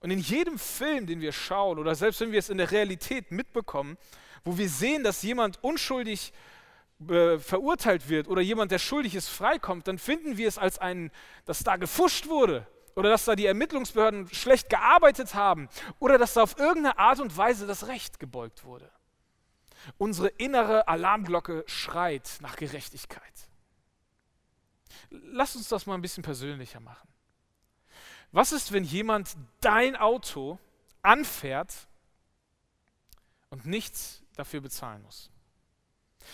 Und 0.00 0.10
in 0.10 0.18
jedem 0.18 0.58
Film, 0.58 1.06
den 1.06 1.20
wir 1.20 1.32
schauen, 1.32 1.78
oder 1.78 1.94
selbst 1.94 2.20
wenn 2.20 2.32
wir 2.32 2.38
es 2.38 2.50
in 2.50 2.58
der 2.58 2.70
Realität 2.70 3.32
mitbekommen, 3.32 3.96
wo 4.44 4.56
wir 4.58 4.68
sehen, 4.68 5.02
dass 5.02 5.22
jemand 5.22 5.62
unschuldig 5.64 6.32
äh, 7.08 7.38
verurteilt 7.38 8.08
wird 8.08 8.28
oder 8.28 8.42
jemand, 8.42 8.70
der 8.70 8.78
schuldig 8.78 9.14
ist, 9.14 9.28
freikommt, 9.28 9.88
dann 9.88 9.98
finden 9.98 10.36
wir 10.36 10.46
es 10.46 10.58
als 10.58 10.78
ein, 10.78 11.10
dass 11.46 11.64
da 11.64 11.76
gefuscht 11.76 12.28
wurde 12.28 12.66
oder 12.94 13.10
dass 13.10 13.24
da 13.24 13.36
die 13.36 13.46
Ermittlungsbehörden 13.46 14.28
schlecht 14.28 14.70
gearbeitet 14.70 15.34
haben 15.34 15.68
oder 15.98 16.18
dass 16.18 16.34
da 16.34 16.42
auf 16.42 16.58
irgendeine 16.58 16.98
Art 16.98 17.20
und 17.20 17.36
Weise 17.36 17.66
das 17.66 17.86
Recht 17.86 18.18
gebeugt 18.18 18.64
wurde. 18.64 18.90
Unsere 19.96 20.28
innere 20.28 20.88
Alarmglocke 20.88 21.64
schreit 21.66 22.38
nach 22.40 22.56
Gerechtigkeit. 22.56 23.22
Lass 25.10 25.56
uns 25.56 25.68
das 25.68 25.86
mal 25.86 25.94
ein 25.94 26.02
bisschen 26.02 26.22
persönlicher 26.22 26.80
machen. 26.80 27.08
Was 28.32 28.52
ist, 28.52 28.72
wenn 28.72 28.84
jemand 28.84 29.36
dein 29.60 29.96
Auto 29.96 30.58
anfährt 31.02 31.88
und 33.50 33.64
nichts 33.64 34.22
dafür 34.36 34.60
bezahlen 34.60 35.02
muss? 35.02 35.30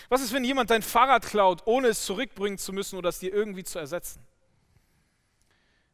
Was 0.09 0.21
ist, 0.21 0.33
wenn 0.33 0.43
jemand 0.43 0.71
dein 0.71 0.81
Fahrrad 0.81 1.25
klaut, 1.25 1.63
ohne 1.65 1.87
es 1.87 2.03
zurückbringen 2.05 2.57
zu 2.57 2.73
müssen 2.73 2.97
oder 2.97 3.09
es 3.09 3.19
dir 3.19 3.33
irgendwie 3.33 3.63
zu 3.63 3.79
ersetzen? 3.79 4.25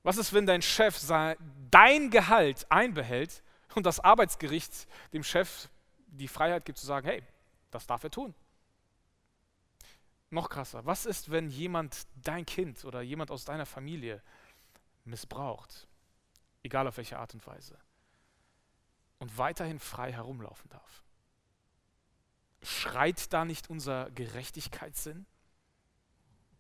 Was 0.04 0.18
ist, 0.18 0.34
wenn 0.34 0.46
dein 0.46 0.62
Chef 0.62 1.00
dein 1.70 2.10
Gehalt 2.10 2.66
einbehält 2.70 3.44
und 3.76 3.86
das 3.86 4.00
Arbeitsgericht 4.00 4.88
dem 5.14 5.24
Chef 5.24 5.70
die 6.08 6.28
Freiheit 6.28 6.66
gibt 6.66 6.78
zu 6.78 6.86
sagen, 6.86 7.08
hey, 7.08 7.24
das 7.70 7.88
darf 7.88 8.04
er 8.04 8.12
tun? 8.12 8.34
Noch 10.30 10.50
krasser, 10.50 10.86
was 10.86 11.06
ist, 11.06 11.30
wenn 11.30 11.50
jemand 11.50 12.08
dein 12.24 12.46
Kind 12.46 12.86
oder 12.86 13.02
jemand 13.02 13.32
aus 13.32 13.46
deiner 13.46 13.66
Familie 13.66 14.22
missbraucht? 15.04 15.88
egal 16.64 16.88
auf 16.88 16.98
welche 16.98 17.18
Art 17.18 17.34
und 17.34 17.46
Weise, 17.48 17.78
und 19.20 19.38
weiterhin 19.38 19.80
frei 19.80 20.12
herumlaufen 20.12 20.70
darf. 20.70 21.04
Schreit 22.64 23.32
da 23.34 23.46
nicht 23.46 23.70
unser 23.70 24.10
Gerechtigkeitssinn? 24.12 25.26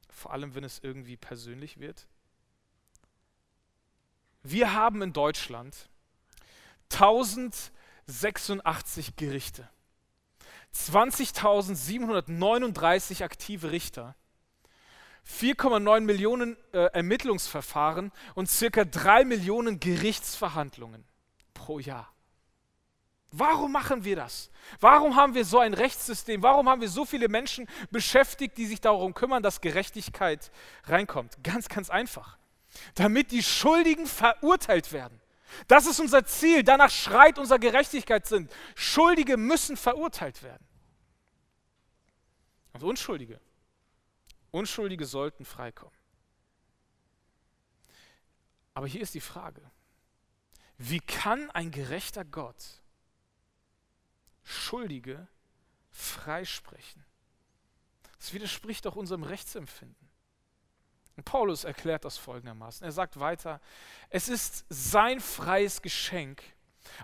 Vor 0.09 0.31
allem, 0.31 0.55
wenn 0.55 0.63
es 0.63 0.79
irgendwie 0.79 1.17
persönlich 1.17 1.79
wird? 1.79 2.07
Wir 4.43 4.73
haben 4.73 5.01
in 5.01 5.13
Deutschland 5.13 5.89
1086 6.91 9.15
Gerichte, 9.15 9.69
20.739 10.75 13.23
aktive 13.23 13.71
Richter 13.71 14.15
4,9 15.27 16.01
Millionen 16.01 16.57
äh, 16.73 16.85
Ermittlungsverfahren 16.93 18.11
und 18.33 18.49
circa 18.49 18.85
3 18.85 19.25
Millionen 19.25 19.79
Gerichtsverhandlungen 19.79 21.05
pro 21.53 21.77
Jahr. 21.77 22.11
Warum 23.31 23.71
machen 23.71 24.03
wir 24.03 24.15
das? 24.15 24.49
Warum 24.79 25.15
haben 25.15 25.35
wir 25.35 25.45
so 25.45 25.59
ein 25.59 25.73
Rechtssystem? 25.73 26.43
Warum 26.43 26.67
haben 26.67 26.81
wir 26.81 26.89
so 26.89 27.05
viele 27.05 27.29
Menschen 27.29 27.67
beschäftigt, 27.91 28.57
die 28.57 28.65
sich 28.65 28.81
darum 28.81 29.13
kümmern, 29.13 29.43
dass 29.43 29.61
Gerechtigkeit 29.61 30.51
reinkommt? 30.85 31.37
Ganz, 31.43 31.69
ganz 31.69 31.89
einfach. 31.89 32.37
Damit 32.95 33.31
die 33.31 33.43
Schuldigen 33.43 34.07
verurteilt 34.07 34.91
werden. 34.91 35.19
Das 35.67 35.85
ist 35.85 35.99
unser 35.99 36.25
Ziel. 36.25 36.63
Danach 36.63 36.89
schreit 36.89 37.37
unser 37.37 37.59
Gerechtigkeitssinn. 37.59 38.49
Schuldige 38.75 39.37
müssen 39.37 39.77
verurteilt 39.77 40.43
werden. 40.43 40.65
Und 42.73 42.83
Unschuldige 42.83 43.39
Unschuldige 44.51 45.05
sollten 45.05 45.45
freikommen. 45.45 45.95
Aber 48.73 48.87
hier 48.87 49.01
ist 49.01 49.13
die 49.13 49.21
Frage, 49.21 49.61
wie 50.77 50.99
kann 50.99 51.49
ein 51.51 51.71
gerechter 51.71 52.25
Gott 52.25 52.81
Schuldige 54.43 55.27
freisprechen? 55.89 57.05
Das 58.17 58.33
widerspricht 58.33 58.85
doch 58.85 58.95
unserem 58.95 59.23
Rechtsempfinden. 59.23 60.00
Und 61.17 61.25
Paulus 61.25 61.63
erklärt 61.63 62.05
das 62.05 62.17
folgendermaßen. 62.17 62.85
Er 62.85 62.91
sagt 62.91 63.19
weiter, 63.19 63.59
es 64.09 64.29
ist 64.29 64.65
sein 64.69 65.19
freies 65.19 65.81
Geschenk 65.81 66.41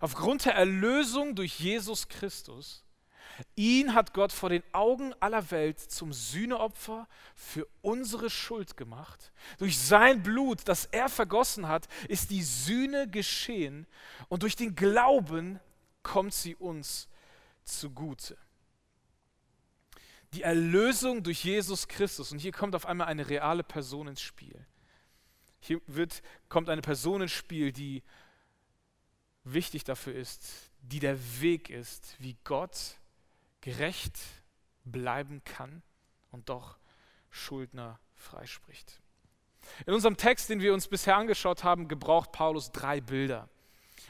aufgrund 0.01 0.45
der 0.45 0.55
Erlösung 0.55 1.35
durch 1.35 1.59
Jesus 1.59 2.07
Christus, 2.07 2.83
Ihn 3.55 3.93
hat 3.93 4.13
Gott 4.13 4.31
vor 4.31 4.49
den 4.49 4.63
Augen 4.71 5.13
aller 5.19 5.51
Welt 5.51 5.79
zum 5.79 6.11
Sühneopfer 6.11 7.07
für 7.35 7.67
unsere 7.81 8.31
Schuld 8.31 8.77
gemacht. 8.77 9.31
Durch 9.59 9.77
sein 9.77 10.23
Blut, 10.23 10.67
das 10.67 10.85
er 10.85 11.07
vergossen 11.07 11.67
hat, 11.67 11.87
ist 12.07 12.31
die 12.31 12.41
Sühne 12.41 13.07
geschehen 13.07 13.85
und 14.27 14.41
durch 14.41 14.55
den 14.55 14.75
Glauben 14.75 15.59
kommt 16.01 16.33
sie 16.33 16.55
uns 16.55 17.09
zugute. 17.63 18.37
Die 20.33 20.43
Erlösung 20.43 21.23
durch 21.23 21.43
Jesus 21.43 21.87
Christus. 21.87 22.31
Und 22.31 22.39
hier 22.39 22.51
kommt 22.51 22.75
auf 22.75 22.85
einmal 22.85 23.07
eine 23.07 23.29
reale 23.29 23.63
Person 23.63 24.07
ins 24.07 24.21
Spiel. 24.21 24.65
Hier 25.59 25.81
wird, 25.87 26.21
kommt 26.49 26.69
eine 26.69 26.81
Person 26.81 27.21
ins 27.21 27.31
Spiel, 27.31 27.71
die 27.71 28.03
wichtig 29.43 29.83
dafür 29.83 30.13
ist, 30.13 30.71
die 30.81 30.99
der 30.99 31.17
Weg 31.41 31.69
ist, 31.69 32.15
wie 32.19 32.37
Gott 32.43 32.97
gerecht 33.61 34.17
bleiben 34.83 35.43
kann 35.43 35.81
und 36.31 36.49
doch 36.49 36.77
Schuldner 37.29 37.99
freispricht. 38.15 39.01
In 39.85 39.93
unserem 39.93 40.17
Text, 40.17 40.49
den 40.49 40.61
wir 40.61 40.73
uns 40.73 40.87
bisher 40.87 41.17
angeschaut 41.17 41.63
haben, 41.63 41.87
gebraucht 41.87 42.31
Paulus 42.31 42.71
drei 42.71 43.01
Bilder. 43.01 43.49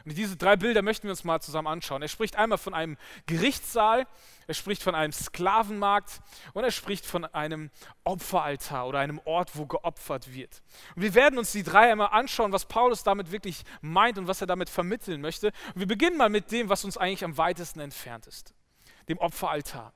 Und 0.06 0.18
diese 0.18 0.38
drei 0.38 0.56
Bilder 0.56 0.82
möchten 0.82 1.04
wir 1.04 1.12
uns 1.12 1.24
mal 1.24 1.42
zusammen 1.42 1.68
anschauen. 1.68 2.02
Er 2.02 2.08
spricht 2.08 2.36
einmal 2.36 2.58
von 2.58 2.74
einem 2.74 2.98
Gerichtssaal, 3.26 4.08
er 4.48 4.54
spricht 4.54 4.84
von 4.84 4.96
einem 4.96 5.12
Sklavenmarkt 5.12 6.22
und 6.54 6.64
er 6.64 6.72
spricht 6.72 7.06
von 7.06 7.26
einem 7.26 7.70
Opferaltar 8.04 8.88
oder 8.88 9.00
einem 9.00 9.20
Ort, 9.26 9.56
wo 9.56 9.66
geopfert 9.66 10.34
wird. 10.34 10.62
Und 10.96 11.02
wir 11.02 11.14
werden 11.14 11.38
uns 11.38 11.52
die 11.52 11.64
drei 11.64 11.92
einmal 11.92 12.10
anschauen, 12.12 12.52
was 12.52 12.66
Paulus 12.66 13.04
damit 13.04 13.32
wirklich 13.32 13.64
meint 13.82 14.18
und 14.18 14.28
was 14.28 14.42
er 14.42 14.48
damit 14.48 14.70
vermitteln 14.70 15.22
möchte. 15.22 15.48
Und 15.74 15.82
wir 15.82 15.88
beginnen 15.88 16.18
mal 16.18 16.30
mit 16.30 16.52
dem, 16.52 16.70
was 16.70 16.86
uns 16.86 16.98
eigentlich 16.98 17.24
am 17.24 17.38
weitesten 17.38 17.80
entfernt 17.80 18.28
ist 18.28 18.54
dem 19.08 19.18
Opferaltar. 19.20 19.94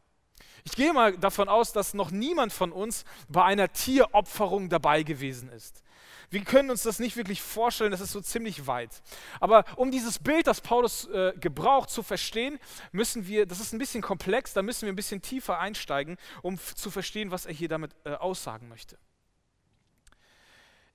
Ich 0.64 0.74
gehe 0.74 0.94
mal 0.94 1.18
davon 1.18 1.50
aus, 1.50 1.74
dass 1.74 1.94
noch 1.94 2.12
niemand 2.12 2.54
von 2.54 2.72
uns 2.72 3.04
bei 3.28 3.44
einer 3.44 3.72
Tieropferung 3.72 4.70
dabei 4.70 5.04
gewesen 5.04 5.50
ist. 5.50 5.84
Wir 6.30 6.44
können 6.44 6.72
uns 6.72 6.84
das 6.84 7.00
nicht 7.00 7.18
wirklich 7.18 7.42
vorstellen, 7.42 7.92
das 7.92 8.02
ist 8.02 8.12
so 8.14 8.22
ziemlich 8.22 8.68
weit. 8.68 9.02
Aber 9.40 9.66
um 9.76 9.92
dieses 9.92 10.20
Bild, 10.20 10.48
das 10.48 10.62
Paulus 10.62 11.08
äh, 11.10 11.34
gebraucht, 11.40 11.90
zu 11.90 12.04
verstehen, 12.04 12.60
müssen 12.92 13.28
wir, 13.28 13.46
das 13.46 13.60
ist 13.60 13.74
ein 13.74 13.80
bisschen 13.80 14.02
komplex, 14.02 14.54
da 14.54 14.62
müssen 14.62 14.84
wir 14.84 14.94
ein 14.94 14.96
bisschen 14.96 15.22
tiefer 15.22 15.60
einsteigen, 15.60 16.18
um 16.42 16.58
zu 16.58 16.90
verstehen, 16.90 17.32
was 17.32 17.46
er 17.46 17.54
hier 17.54 17.68
damit 17.68 17.96
äh, 18.06 18.14
aussagen 18.14 18.70
möchte. 18.70 18.98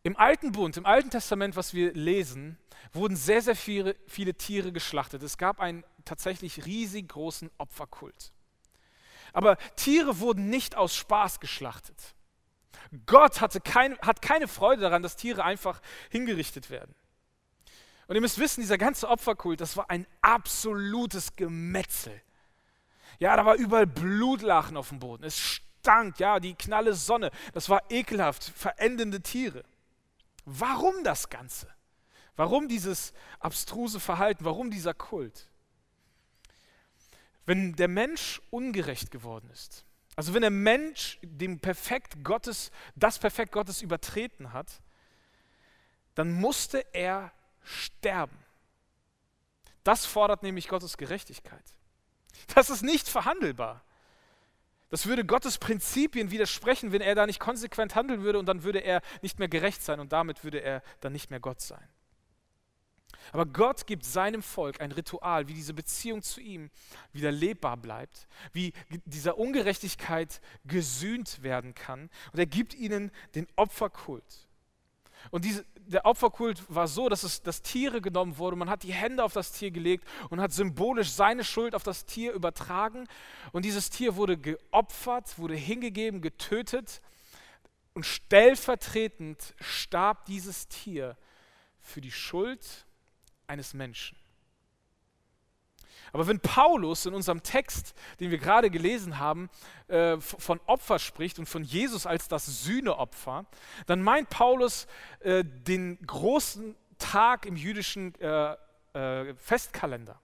Im 0.03 0.17
Alten 0.17 0.53
Bund, 0.53 0.77
im 0.77 0.87
Alten 0.87 1.11
Testament, 1.11 1.57
was 1.57 1.75
wir 1.75 1.93
lesen, 1.93 2.57
wurden 2.93 3.17
sehr, 3.17 3.43
sehr 3.43 3.57
viele, 3.57 3.97
viele 4.07 4.35
Tiere 4.35 4.73
geschlachtet. 4.73 5.23
Es 5.23 5.37
gab 5.37 5.61
einen 5.61 5.85
tatsächlich 6.05 6.65
riesig 6.65 7.09
großen 7.09 7.51
Opferkult. 7.59 8.33
Aber 9.33 9.57
Tiere 9.77 10.21
wurden 10.21 10.49
nicht 10.49 10.77
aus 10.77 10.97
Spaß 10.97 11.41
geschlachtet. 11.41 12.15
Gott 13.07 13.41
hatte 13.41 13.61
kein, 13.61 13.99
hat 14.01 14.23
keine 14.23 14.49
Freude 14.49 14.83
daran, 14.83 15.03
dass 15.03 15.17
Tiere 15.17 15.45
einfach 15.45 15.81
hingerichtet 16.11 16.71
werden. 16.71 16.95
Und 18.07 18.15
ihr 18.15 18.21
müsst 18.21 18.39
wissen, 18.39 18.61
dieser 18.61 18.79
ganze 18.79 19.09
Opferkult, 19.09 19.61
das 19.61 19.77
war 19.77 19.91
ein 19.91 20.07
absolutes 20.21 21.35
Gemetzel. 21.35 22.21
Ja, 23.19 23.37
da 23.37 23.45
war 23.45 23.57
überall 23.57 23.87
Blutlachen 23.87 24.77
auf 24.77 24.91
dem 24.91 25.01
Boden. 25.01 25.25
Es 25.25 25.39
stank, 25.39 26.21
ja, 26.21 26.39
die 26.39 26.55
knalle 26.55 26.95
Sonne. 26.95 27.31
Das 27.53 27.69
war 27.69 27.83
ekelhaft, 27.91 28.45
verendende 28.45 29.23
Tiere. 29.23 29.65
Warum 30.45 31.03
das 31.03 31.29
Ganze? 31.29 31.69
Warum 32.37 32.69
dieses 32.69 33.13
abstruse 33.41 33.99
Verhalten? 33.99 34.45
Warum 34.45 34.71
dieser 34.71 34.95
Kult? 34.95 35.49
Wenn 37.47 37.75
der 37.75 37.89
Mensch 37.89 38.43
ungerecht 38.51 39.11
geworden 39.11 39.49
ist, 39.51 39.86
also 40.17 40.33
wenn 40.33 40.41
der 40.41 40.51
Mensch 40.51 41.19
dem 41.23 41.61
Perfekt 41.61 42.25
Gottes, 42.25 42.71
das 42.97 43.19
Perfekt 43.19 43.53
Gottes 43.53 43.83
übertreten 43.83 44.53
hat, 44.55 44.81
dann 46.15 46.33
musste 46.33 46.85
er 46.95 47.31
sterben. 47.63 48.37
Das 49.85 50.07
fordert 50.07 50.43
nämlich 50.43 50.69
Gottes 50.69 50.97
Gerechtigkeit. 50.97 51.65
Das 52.55 52.71
ist 52.71 52.83
nicht 52.83 53.09
verhandelbar. 53.09 53.85
Das 54.89 55.07
würde 55.07 55.25
Gottes 55.25 55.59
Prinzipien 55.59 56.31
widersprechen, 56.31 56.93
wenn 56.93 57.03
er 57.03 57.15
da 57.15 57.27
nicht 57.27 57.41
konsequent 57.41 57.95
handeln 57.95 58.23
würde 58.23 58.39
und 58.39 58.47
dann 58.47 58.63
würde 58.63 58.79
er 58.79 59.03
nicht 59.21 59.39
mehr 59.39 59.49
gerecht 59.49 59.83
sein 59.83 60.01
und 60.01 60.13
damit 60.13 60.45
würde 60.45 60.61
er 60.61 60.83
dann 61.01 61.13
nicht 61.13 61.31
mehr 61.31 61.41
Gott 61.41 61.61
sein. 61.61 61.87
Aber 63.33 63.47
Gott 63.47 63.87
gibt 63.87 64.05
seinem 64.05 64.43
Volk 64.43 64.81
ein 64.81 64.93
Ritual, 64.93 65.49
wie 65.49 65.55
diese 65.55 65.75
Beziehung 65.75 66.23
zu 66.23 66.41
ihm 66.41 66.71
wieder 67.13 67.33
lebbar 67.33 67.77
bleibt, 67.77 68.27
wie 68.53 68.73
dieser 69.05 69.39
Ungerechtigkeit 69.39 70.41
gesühnt 70.65 71.43
werden 71.43 71.75
kann. 71.75 72.11
Und 72.33 72.39
er 72.39 72.47
gibt 72.47 72.75
ihnen 72.75 73.11
den 73.35 73.47
Opferkult. 73.57 74.47
Und 75.31 75.45
diese, 75.45 75.65
der 75.87 76.07
Opferkult 76.07 76.63
war 76.69 76.89
so, 76.89 77.09
dass, 77.09 77.23
es, 77.23 77.43
dass 77.43 77.63
Tiere 77.63 78.01
genommen 78.01 78.39
wurden. 78.39 78.59
Man 78.59 78.71
hat 78.71 78.83
die 78.83 78.93
Hände 78.93 79.25
auf 79.25 79.33
das 79.33 79.53
Tier 79.53 79.71
gelegt 79.71 80.07
und 80.31 80.41
hat 80.41 80.53
symbolisch 80.53 81.11
seine 81.11 81.45
Schuld 81.45 81.75
auf 81.75 81.83
das 81.83 82.05
Tier 82.05 82.33
übertragen. 82.33 83.07
Und 83.53 83.65
dieses 83.65 83.91
Tier 83.91 84.17
wurde 84.17 84.37
geopfert, 84.37 85.39
wurde 85.39 85.55
hingegeben, 85.55 86.21
getötet. 86.21 87.01
Und 87.95 88.05
stellvertretend 88.05 89.55
starb 89.61 90.27
dieses 90.27 90.69
Tier 90.69 91.17
für 91.81 92.01
die 92.01 92.13
Schuld 92.13 92.86
eines 93.47 93.75
Menschen. 93.75 94.17
Aber 96.13 96.27
wenn 96.27 96.41
Paulus 96.41 97.07
in 97.07 97.15
unserem 97.15 97.43
Text, 97.43 97.95
den 98.21 98.31
wir 98.31 98.39
gerade 98.39 98.71
gelesen 98.71 99.19
haben, 99.19 99.51
äh, 99.89 100.19
von 100.19 100.61
Opfer 100.67 100.99
spricht 100.99 101.39
und 101.39 101.47
von 101.47 101.63
Jesus 101.63 102.07
als 102.07 102.29
das 102.29 102.65
Sühneopfer, 102.65 103.45
dann 103.87 104.03
meint 104.03 104.31
Paulus 104.31 104.87
äh, 105.21 105.45
den 105.45 105.99
großen 106.07 106.75
Tag 106.99 107.45
im 107.45 107.57
jüdischen 107.57 108.15
äh, 108.21 108.57
Festkalender. 109.35 110.19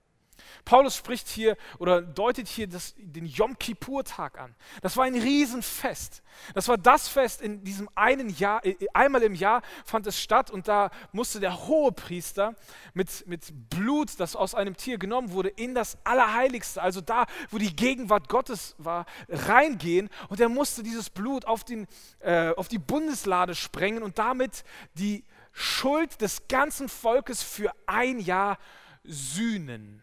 Paulus 0.65 0.97
spricht 0.97 1.29
hier 1.29 1.57
oder 1.79 2.03
deutet 2.03 2.49
hier 2.49 2.67
das, 2.67 2.95
den 2.97 3.27
Yom 3.27 3.59
Kippur-Tag 3.59 4.39
an. 4.39 4.55
Das 4.81 4.97
war 4.97 5.05
ein 5.05 5.15
Riesenfest. 5.15 6.23
Das 6.55 6.69
war 6.69 6.79
das 6.79 7.09
Fest 7.09 7.43
in 7.43 7.65
diesem 7.65 7.89
einen 7.95 8.29
Jahr, 8.31 8.65
äh, 8.65 8.77
einmal 8.95 9.23
im 9.23 9.35
Jahr 9.35 9.63
fand 9.85 10.07
es 10.07 10.21
statt 10.21 10.51
und 10.51 10.69
da 10.69 10.91
musste 11.13 11.41
der 11.41 11.67
Hohepriester 11.67 12.55
mit, 12.95 13.27
mit 13.27 13.71
Blut, 13.71 14.19
das 14.19 14.37
aus 14.37 14.55
einem 14.55 14.77
Tier 14.77 14.99
genommen 14.99 15.33
wurde, 15.33 15.49
in 15.49 15.75
das 15.75 15.99
Allerheiligste, 16.05 16.83
also 16.83 17.01
da, 17.01 17.27
wo 17.51 17.59
die 17.59 17.75
Gegenwart 17.75 18.29
Gottes 18.29 18.75
war, 18.79 19.07
reingehen 19.29 20.09
und 20.29 20.41
er 20.41 20.49
musste 20.49 20.83
dieses 20.83 21.11
Blut 21.11 21.45
auf, 21.45 21.65
den, 21.65 21.87
äh, 22.21 22.51
auf 22.51 22.69
die 22.69 22.79
Bundeslade 22.79 23.55
sprengen 23.55 24.03
und 24.03 24.19
damit 24.19 24.65
die 24.95 25.25
Schuld 25.53 26.21
des 26.21 26.49
ganzen 26.49 26.89
Volkes 26.89 27.43
für 27.43 27.73
ein 27.87 28.19
Jahr 28.19 28.59
sühnen. 29.05 30.03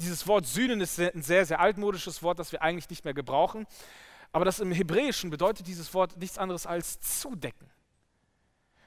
Dieses 0.00 0.26
Wort 0.26 0.46
Sühnen 0.46 0.80
ist 0.80 0.98
ein 0.98 1.22
sehr, 1.22 1.44
sehr 1.44 1.60
altmodisches 1.60 2.22
Wort, 2.22 2.38
das 2.38 2.52
wir 2.52 2.62
eigentlich 2.62 2.88
nicht 2.88 3.04
mehr 3.04 3.12
gebrauchen. 3.12 3.66
Aber 4.32 4.44
das 4.44 4.60
im 4.60 4.72
Hebräischen 4.72 5.28
bedeutet 5.28 5.66
dieses 5.66 5.92
Wort 5.92 6.16
nichts 6.16 6.38
anderes 6.38 6.66
als 6.66 7.00
zudecken. 7.00 7.70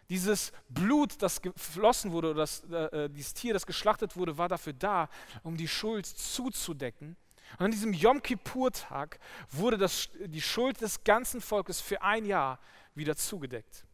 Dieses 0.10 0.52
Blut, 0.70 1.22
das 1.22 1.42
geflossen 1.42 2.12
wurde, 2.12 2.32
oder 2.32 2.42
das, 2.42 2.64
äh, 2.64 3.10
dieses 3.10 3.34
Tier, 3.34 3.54
das 3.54 3.66
geschlachtet 3.66 4.16
wurde, 4.16 4.38
war 4.38 4.50
dafür 4.50 4.74
da, 4.74 5.10
um 5.44 5.56
die 5.56 5.68
Schuld 5.68 6.06
zuzudecken. 6.06 7.16
Und 7.60 7.66
an 7.66 7.72
diesem 7.72 7.94
Yom 7.94 8.22
Kippur-Tag 8.22 9.20
wurde 9.50 9.78
das, 9.78 10.10
die 10.26 10.42
Schuld 10.42 10.82
des 10.82 11.04
ganzen 11.04 11.42
Volkes 11.42 11.80
für 11.80 12.02
ein 12.02 12.26
Jahr 12.26 12.60
wieder 12.96 13.16
zugedeckt. 13.16 13.86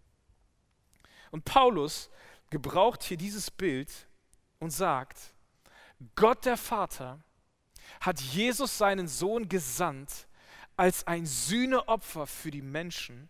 Und 1.31 1.45
Paulus 1.45 2.09
gebraucht 2.49 3.03
hier 3.03 3.17
dieses 3.17 3.51
Bild 3.51 3.89
und 4.59 4.71
sagt, 4.71 5.33
Gott 6.15 6.45
der 6.45 6.57
Vater 6.57 7.19
hat 7.99 8.21
Jesus 8.21 8.77
seinen 8.77 9.07
Sohn 9.07 9.49
gesandt 9.49 10.27
als 10.77 11.05
ein 11.07 11.25
Sühneopfer 11.25 12.25
für 12.25 12.51
die 12.51 12.61
Menschen. 12.61 13.29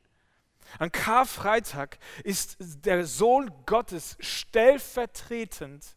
An 0.77 0.91
Karfreitag 0.91 1.97
ist 2.23 2.57
der 2.59 3.05
Sohn 3.05 3.51
Gottes 3.65 4.17
stellvertretend 4.19 5.95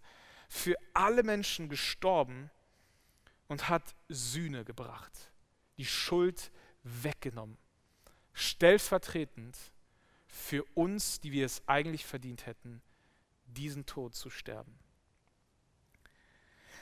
für 0.48 0.76
alle 0.94 1.22
Menschen 1.22 1.68
gestorben 1.68 2.50
und 3.48 3.68
hat 3.68 3.94
Sühne 4.08 4.64
gebracht, 4.64 5.12
die 5.76 5.84
Schuld 5.84 6.50
weggenommen. 6.84 7.58
Stellvertretend 8.32 9.58
für 10.26 10.64
uns, 10.74 11.20
die 11.20 11.32
wir 11.32 11.44
es 11.44 11.62
eigentlich 11.68 12.06
verdient 12.06 12.46
hätten, 12.46 12.80
diesen 13.44 13.84
Tod 13.84 14.14
zu 14.14 14.30
sterben. 14.30 14.81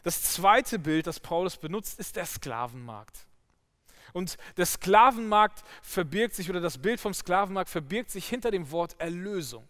Das 0.03 0.23
zweite 0.23 0.79
Bild, 0.79 1.07
das 1.07 1.21
Paulus 1.21 1.57
benutzt, 1.57 1.99
ist 1.99 2.17
der 2.17 2.27
Sklavenmarkt. 2.27 3.27
Und 4.13 4.37
der 4.57 4.67
Sklavenmarkt 4.67 5.63
verbirgt 5.83 6.35
sich, 6.35 6.51
oder 6.51 6.61
das 6.61 6.79
Bild 6.79 7.01
vom 7.01 7.15
Sklavenmarkt 7.15 7.71
verbirgt 7.71 8.11
sich 8.11 8.29
hinter 8.29 8.51
dem 8.51 8.71
Wort 8.71 8.97
Erlösung. 8.99 9.69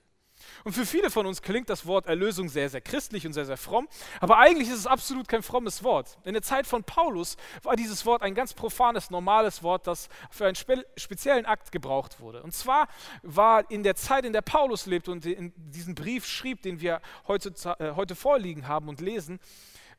Und 0.65 0.73
für 0.73 0.87
viele 0.87 1.11
von 1.11 1.27
uns 1.27 1.43
klingt 1.43 1.69
das 1.69 1.87
Wort 1.87 2.07
Erlösung 2.07 2.49
sehr, 2.49 2.69
sehr 2.69 2.81
christlich 2.81 3.27
und 3.27 3.33
sehr, 3.33 3.47
sehr 3.47 3.57
fromm, 3.57 3.89
aber 4.21 4.39
eigentlich 4.39 4.69
ist 4.69 4.79
es 4.79 4.87
absolut 4.87 5.29
kein 5.29 5.43
frommes 5.43 5.83
Wort. 5.85 6.19
In 6.25 6.33
der 6.33 6.43
Zeit 6.43 6.67
von 6.67 6.85
Paulus 6.85 7.37
war 7.63 7.77
dieses 7.77 8.05
Wort 8.07 8.23
ein 8.23 8.35
ganz 8.35 8.55
profanes, 8.55 9.11
normales 9.11 9.63
Wort, 9.63 9.87
das 9.87 10.09
für 10.31 10.47
einen 10.47 10.55
spe 10.55 10.85
speziellen 10.97 11.47
Akt 11.47 11.73
gebraucht 11.73 12.21
wurde. 12.21 12.43
Und 12.43 12.55
zwar 12.55 12.89
war 13.23 13.71
in 13.71 13.83
der 13.83 13.97
Zeit, 13.97 14.25
in 14.25 14.33
der 14.33 14.43
Paulus 14.43 14.87
lebte 14.87 15.11
und 15.11 15.27
in 15.27 15.53
diesen 15.57 15.95
Brief 15.95 16.27
schrieb, 16.27 16.63
den 16.63 16.81
wir 16.81 17.01
heute, 17.27 17.53
äh, 17.79 17.93
heute 17.95 18.15
vorliegen 18.15 18.67
haben 18.67 18.89
und 18.89 19.01
lesen, 19.01 19.41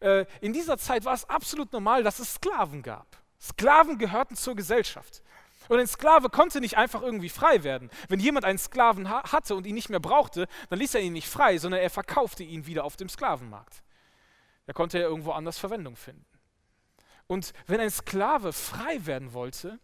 äh, 0.01 0.25
in 0.41 0.53
dieser 0.53 0.77
Zeit 0.77 1.05
war 1.05 1.13
es 1.13 1.29
absolut 1.29 1.71
normal, 1.71 2.03
dass 2.03 2.19
es 2.19 2.35
Sklaven 2.35 2.81
gab. 2.83 3.17
Sklaven 3.39 3.97
gehörten 3.97 4.35
zur 4.35 4.55
Gesellschaft. 4.55 5.23
Und 5.69 5.79
ein 5.79 5.87
Sklave 5.87 6.29
konnte 6.29 6.59
nicht 6.59 6.77
einfach 6.77 7.01
irgendwie 7.01 7.29
frei 7.29 7.63
werden. 7.63 7.89
Wenn 8.09 8.19
jemand 8.19 8.45
einen 8.45 8.57
Sklaven 8.57 9.09
ha 9.09 9.31
hatte 9.31 9.55
und 9.55 9.65
ihn 9.65 9.75
nicht 9.75 9.89
mehr 9.89 9.99
brauchte, 9.99 10.47
dann 10.69 10.79
ließ 10.79 10.95
er 10.95 11.01
ihn 11.01 11.13
nicht 11.13 11.29
frei, 11.29 11.57
sondern 11.57 11.79
er 11.79 11.89
verkaufte 11.89 12.43
ihn 12.43 12.65
wieder 12.65 12.83
auf 12.83 12.97
dem 12.97 13.07
Sklavenmarkt. 13.07 13.83
Da 14.65 14.73
konnte 14.73 14.97
er 14.97 15.07
irgendwo 15.07 15.31
anders 15.31 15.57
Verwendung 15.57 15.95
finden. 15.95 16.25
Und 17.27 17.53
wenn 17.67 17.79
ein 17.79 17.89
Sklave 17.89 18.51
frei 18.51 19.05
werden 19.05 19.33
wollte, 19.33 19.79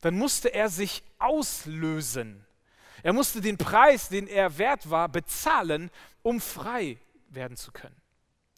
dann 0.00 0.16
musste 0.16 0.54
er 0.54 0.68
sich 0.68 1.02
auslösen. 1.18 2.46
Er 3.02 3.12
musste 3.12 3.40
den 3.40 3.58
Preis, 3.58 4.08
den 4.08 4.28
er 4.28 4.56
wert 4.58 4.88
war, 4.88 5.08
bezahlen, 5.08 5.90
um 6.22 6.40
frei 6.40 6.98
werden 7.28 7.56
zu 7.56 7.72
können. 7.72 8.00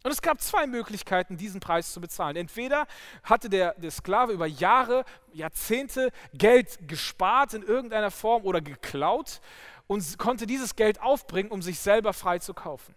Und 0.06 0.12
es 0.12 0.22
gab 0.22 0.40
zwei 0.40 0.68
Möglichkeiten, 0.68 1.36
diesen 1.36 1.58
Preis 1.58 1.92
zu 1.92 2.00
bezahlen. 2.00 2.36
Entweder 2.36 2.86
hatte 3.24 3.50
der, 3.50 3.74
der 3.74 3.90
Sklave 3.90 4.34
über 4.34 4.46
Jahre, 4.46 5.04
Jahrzehnte 5.32 6.12
Geld 6.32 6.86
gespart 6.86 7.54
in 7.54 7.64
irgendeiner 7.64 8.12
Form 8.12 8.44
oder 8.44 8.60
geklaut 8.60 9.40
und 9.88 10.16
konnte 10.16 10.46
dieses 10.46 10.76
Geld 10.76 11.02
aufbringen, 11.02 11.50
um 11.50 11.60
sich 11.60 11.80
selber 11.80 12.12
frei 12.12 12.38
zu 12.38 12.54
kaufen. 12.54 12.94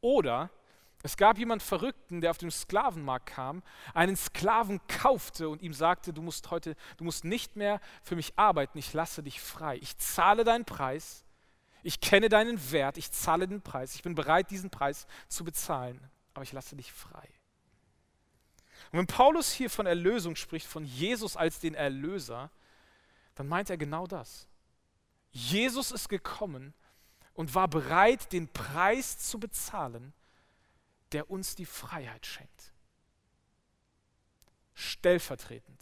Oder 0.00 0.50
es 1.04 1.16
gab 1.16 1.38
jemand 1.38 1.62
Verrückten, 1.62 2.20
der 2.20 2.32
auf 2.32 2.38
dem 2.38 2.50
Sklavenmarkt 2.50 3.26
kam, 3.26 3.62
einen 3.94 4.16
Sklaven 4.16 4.80
kaufte 4.88 5.48
und 5.48 5.62
ihm 5.62 5.72
sagte, 5.72 6.12
du 6.12 6.20
musst 6.20 6.50
heute, 6.50 6.74
du 6.96 7.04
musst 7.04 7.24
nicht 7.24 7.54
mehr 7.54 7.80
für 8.02 8.16
mich 8.16 8.32
arbeiten, 8.34 8.76
ich 8.76 8.92
lasse 8.92 9.22
dich 9.22 9.40
frei. 9.40 9.76
Ich 9.80 9.96
zahle 9.98 10.42
deinen 10.42 10.64
Preis 10.64 11.25
ich 11.86 12.00
kenne 12.00 12.28
deinen 12.28 12.72
Wert, 12.72 12.98
ich 12.98 13.12
zahle 13.12 13.46
den 13.46 13.62
Preis, 13.62 13.94
ich 13.94 14.02
bin 14.02 14.16
bereit, 14.16 14.50
diesen 14.50 14.70
Preis 14.70 15.06
zu 15.28 15.44
bezahlen, 15.44 16.00
aber 16.34 16.42
ich 16.42 16.52
lasse 16.52 16.74
dich 16.74 16.92
frei. 16.92 17.28
Und 18.90 18.98
wenn 18.98 19.06
Paulus 19.06 19.52
hier 19.52 19.70
von 19.70 19.86
Erlösung 19.86 20.34
spricht, 20.34 20.66
von 20.66 20.84
Jesus 20.84 21.36
als 21.36 21.60
den 21.60 21.74
Erlöser, 21.74 22.50
dann 23.36 23.46
meint 23.46 23.70
er 23.70 23.76
genau 23.76 24.08
das. 24.08 24.48
Jesus 25.30 25.92
ist 25.92 26.08
gekommen 26.08 26.74
und 27.34 27.54
war 27.54 27.68
bereit, 27.68 28.32
den 28.32 28.48
Preis 28.48 29.18
zu 29.18 29.38
bezahlen, 29.38 30.12
der 31.12 31.30
uns 31.30 31.54
die 31.54 31.66
Freiheit 31.66 32.26
schenkt. 32.26 32.72
Stellvertretend. 34.74 35.80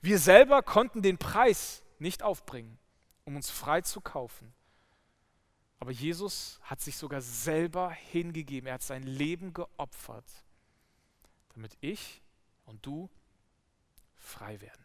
Wir 0.00 0.18
selber 0.18 0.62
konnten 0.62 1.02
den 1.02 1.18
Preis 1.18 1.82
nicht 1.98 2.22
aufbringen, 2.22 2.78
um 3.24 3.36
uns 3.36 3.50
frei 3.50 3.82
zu 3.82 4.00
kaufen. 4.00 4.53
Aber 5.84 5.92
Jesus 5.92 6.58
hat 6.62 6.80
sich 6.80 6.96
sogar 6.96 7.20
selber 7.20 7.90
hingegeben. 7.90 8.68
Er 8.68 8.74
hat 8.76 8.82
sein 8.82 9.02
Leben 9.02 9.52
geopfert, 9.52 10.24
damit 11.52 11.76
ich 11.82 12.22
und 12.64 12.86
du 12.86 13.10
frei 14.14 14.62
werden. 14.62 14.82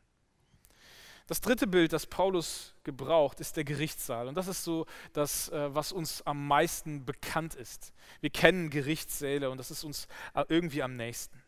Das 1.26 1.40
dritte 1.40 1.68
Bild, 1.68 1.94
das 1.94 2.06
Paulus 2.06 2.76
gebraucht, 2.84 3.40
ist 3.40 3.56
der 3.56 3.64
Gerichtssaal. 3.64 4.28
Und 4.28 4.36
das 4.36 4.50
ist 4.50 4.66
so 4.66 4.88
das, 5.14 5.48
äh, 5.48 5.74
was 5.74 5.94
uns 5.94 6.22
am 6.24 6.46
meisten 6.48 7.06
bekannt 7.06 7.56
ist. 7.56 7.94
Wir 8.20 8.30
kennen 8.30 8.70
Gerichtssäle 8.70 9.50
und 9.50 9.58
das 9.58 9.72
ist 9.72 9.86
uns 9.86 10.06
äh, 10.34 10.44
irgendwie 10.50 10.84
am 10.84 10.98
nächsten. 10.98 11.42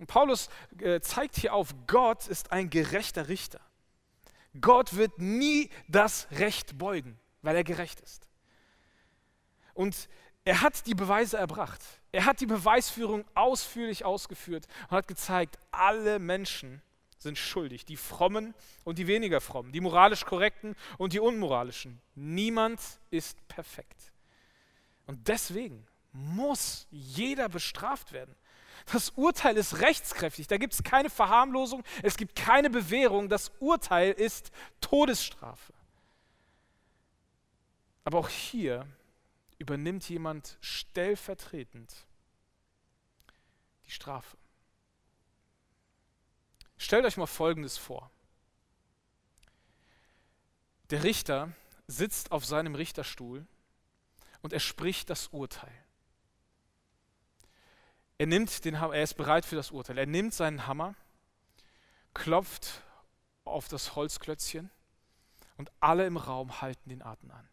Und 0.00 0.08
Paulus 0.08 0.48
äh, 0.80 0.98
zeigt 0.98 1.36
hier 1.36 1.54
auf, 1.54 1.72
Gott 1.86 2.26
ist 2.26 2.50
ein 2.50 2.68
gerechter 2.68 3.28
Richter. 3.28 3.60
Gott 4.60 4.96
wird 4.96 5.20
nie 5.20 5.70
das 5.86 6.26
Recht 6.32 6.78
beugen, 6.78 7.16
weil 7.42 7.54
er 7.54 7.62
gerecht 7.62 8.00
ist. 8.00 8.26
Und 9.76 10.08
er 10.44 10.62
hat 10.62 10.86
die 10.86 10.94
Beweise 10.94 11.36
erbracht. 11.36 11.82
Er 12.10 12.24
hat 12.24 12.40
die 12.40 12.46
Beweisführung 12.46 13.24
ausführlich 13.34 14.04
ausgeführt 14.04 14.66
und 14.88 14.96
hat 14.96 15.08
gezeigt, 15.08 15.58
alle 15.70 16.18
Menschen 16.18 16.82
sind 17.18 17.36
schuldig, 17.36 17.84
die 17.84 17.96
frommen 17.96 18.54
und 18.84 18.98
die 18.98 19.06
weniger 19.06 19.40
frommen, 19.40 19.72
die 19.72 19.80
moralisch 19.80 20.24
korrekten 20.24 20.74
und 20.98 21.12
die 21.12 21.20
unmoralischen. 21.20 22.00
Niemand 22.14 22.80
ist 23.10 23.36
perfekt. 23.48 24.12
Und 25.06 25.28
deswegen 25.28 25.86
muss 26.12 26.86
jeder 26.90 27.48
bestraft 27.48 28.12
werden. 28.12 28.34
Das 28.92 29.10
Urteil 29.10 29.56
ist 29.56 29.80
rechtskräftig, 29.80 30.46
da 30.46 30.58
gibt 30.58 30.74
es 30.74 30.82
keine 30.82 31.10
Verharmlosung, 31.10 31.82
es 32.02 32.16
gibt 32.16 32.36
keine 32.36 32.70
Bewährung, 32.70 33.28
das 33.28 33.50
Urteil 33.58 34.12
ist 34.12 34.52
Todesstrafe. 34.80 35.72
Aber 38.04 38.18
auch 38.18 38.28
hier 38.28 38.86
übernimmt 39.58 40.08
jemand 40.08 40.58
stellvertretend 40.60 42.06
die 43.86 43.90
Strafe. 43.90 44.36
Stellt 46.76 47.04
euch 47.04 47.16
mal 47.16 47.26
Folgendes 47.26 47.78
vor. 47.78 48.10
Der 50.90 51.02
Richter 51.02 51.52
sitzt 51.86 52.32
auf 52.32 52.44
seinem 52.44 52.74
Richterstuhl 52.74 53.46
und 54.42 54.52
er 54.52 54.60
spricht 54.60 55.10
das 55.10 55.28
Urteil. 55.28 55.72
Er 58.18 58.26
nimmt 58.26 58.64
den 58.64 58.74
er 58.74 59.02
ist 59.02 59.14
bereit 59.14 59.44
für 59.44 59.56
das 59.56 59.70
Urteil. 59.70 59.98
Er 59.98 60.06
nimmt 60.06 60.32
seinen 60.32 60.66
Hammer, 60.66 60.94
klopft 62.14 62.82
auf 63.44 63.68
das 63.68 63.94
Holzklötzchen 63.94 64.70
und 65.56 65.70
alle 65.80 66.06
im 66.06 66.16
Raum 66.16 66.60
halten 66.60 66.88
den 66.88 67.02
Atem 67.02 67.30
an. 67.30 67.48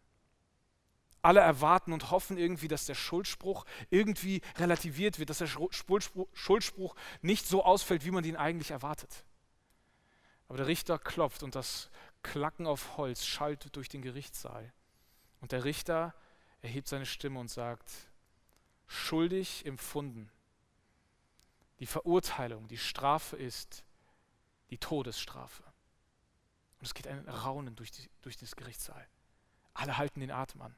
Alle 1.24 1.40
erwarten 1.40 1.94
und 1.94 2.10
hoffen 2.10 2.36
irgendwie, 2.36 2.68
dass 2.68 2.84
der 2.84 2.94
Schuldspruch 2.94 3.64
irgendwie 3.88 4.42
relativiert 4.58 5.18
wird, 5.18 5.30
dass 5.30 5.38
der 5.38 5.46
Schuldspruch 5.46 6.94
nicht 7.22 7.46
so 7.46 7.64
ausfällt, 7.64 8.04
wie 8.04 8.10
man 8.10 8.24
ihn 8.24 8.36
eigentlich 8.36 8.70
erwartet. 8.70 9.24
Aber 10.48 10.58
der 10.58 10.66
Richter 10.66 10.98
klopft 10.98 11.42
und 11.42 11.54
das 11.54 11.90
Klacken 12.22 12.66
auf 12.66 12.98
Holz 12.98 13.24
schallt 13.24 13.74
durch 13.74 13.88
den 13.88 14.02
Gerichtssaal. 14.02 14.70
Und 15.40 15.52
der 15.52 15.64
Richter 15.64 16.14
erhebt 16.60 16.88
seine 16.88 17.06
Stimme 17.06 17.40
und 17.40 17.48
sagt, 17.48 17.90
schuldig 18.86 19.64
empfunden. 19.64 20.30
Die 21.80 21.86
Verurteilung, 21.86 22.68
die 22.68 22.78
Strafe 22.78 23.36
ist 23.36 23.82
die 24.68 24.78
Todesstrafe. 24.78 25.62
Und 26.78 26.86
es 26.86 26.92
geht 26.92 27.06
ein 27.06 27.26
Raunen 27.26 27.76
durch, 27.76 27.90
die, 27.90 28.10
durch 28.20 28.36
das 28.36 28.56
Gerichtssaal. 28.56 29.08
Alle 29.72 29.96
halten 29.96 30.20
den 30.20 30.30
Atem 30.30 30.60
an. 30.60 30.76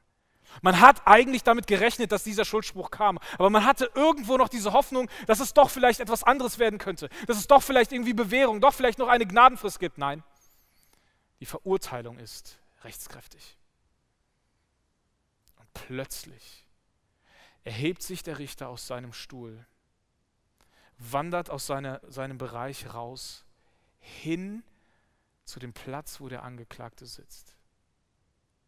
Man 0.61 0.79
hat 0.79 1.05
eigentlich 1.05 1.43
damit 1.43 1.67
gerechnet, 1.67 2.11
dass 2.11 2.23
dieser 2.23 2.45
Schuldspruch 2.45 2.91
kam, 2.91 3.19
aber 3.33 3.49
man 3.49 3.65
hatte 3.65 3.91
irgendwo 3.95 4.37
noch 4.37 4.49
diese 4.49 4.73
Hoffnung, 4.73 5.09
dass 5.27 5.39
es 5.39 5.53
doch 5.53 5.69
vielleicht 5.69 5.99
etwas 5.99 6.23
anderes 6.23 6.57
werden 6.59 6.79
könnte, 6.79 7.09
dass 7.27 7.37
es 7.37 7.47
doch 7.47 7.61
vielleicht 7.61 7.91
irgendwie 7.91 8.13
Bewährung, 8.13 8.61
doch 8.61 8.73
vielleicht 8.73 8.99
noch 8.99 9.07
eine 9.07 9.25
Gnadenfrist 9.25 9.79
gibt. 9.79 9.97
Nein, 9.97 10.23
die 11.39 11.45
Verurteilung 11.45 12.17
ist 12.17 12.57
rechtskräftig. 12.83 13.57
Und 15.57 15.73
plötzlich 15.73 16.65
erhebt 17.63 18.01
sich 18.01 18.23
der 18.23 18.39
Richter 18.39 18.69
aus 18.69 18.87
seinem 18.87 19.13
Stuhl, 19.13 19.65
wandert 20.97 21.49
aus 21.49 21.67
seiner, 21.67 22.01
seinem 22.07 22.37
Bereich 22.37 22.93
raus, 22.93 23.43
hin 23.99 24.63
zu 25.43 25.59
dem 25.59 25.73
Platz, 25.73 26.19
wo 26.19 26.29
der 26.29 26.43
Angeklagte 26.43 27.05
sitzt. 27.05 27.56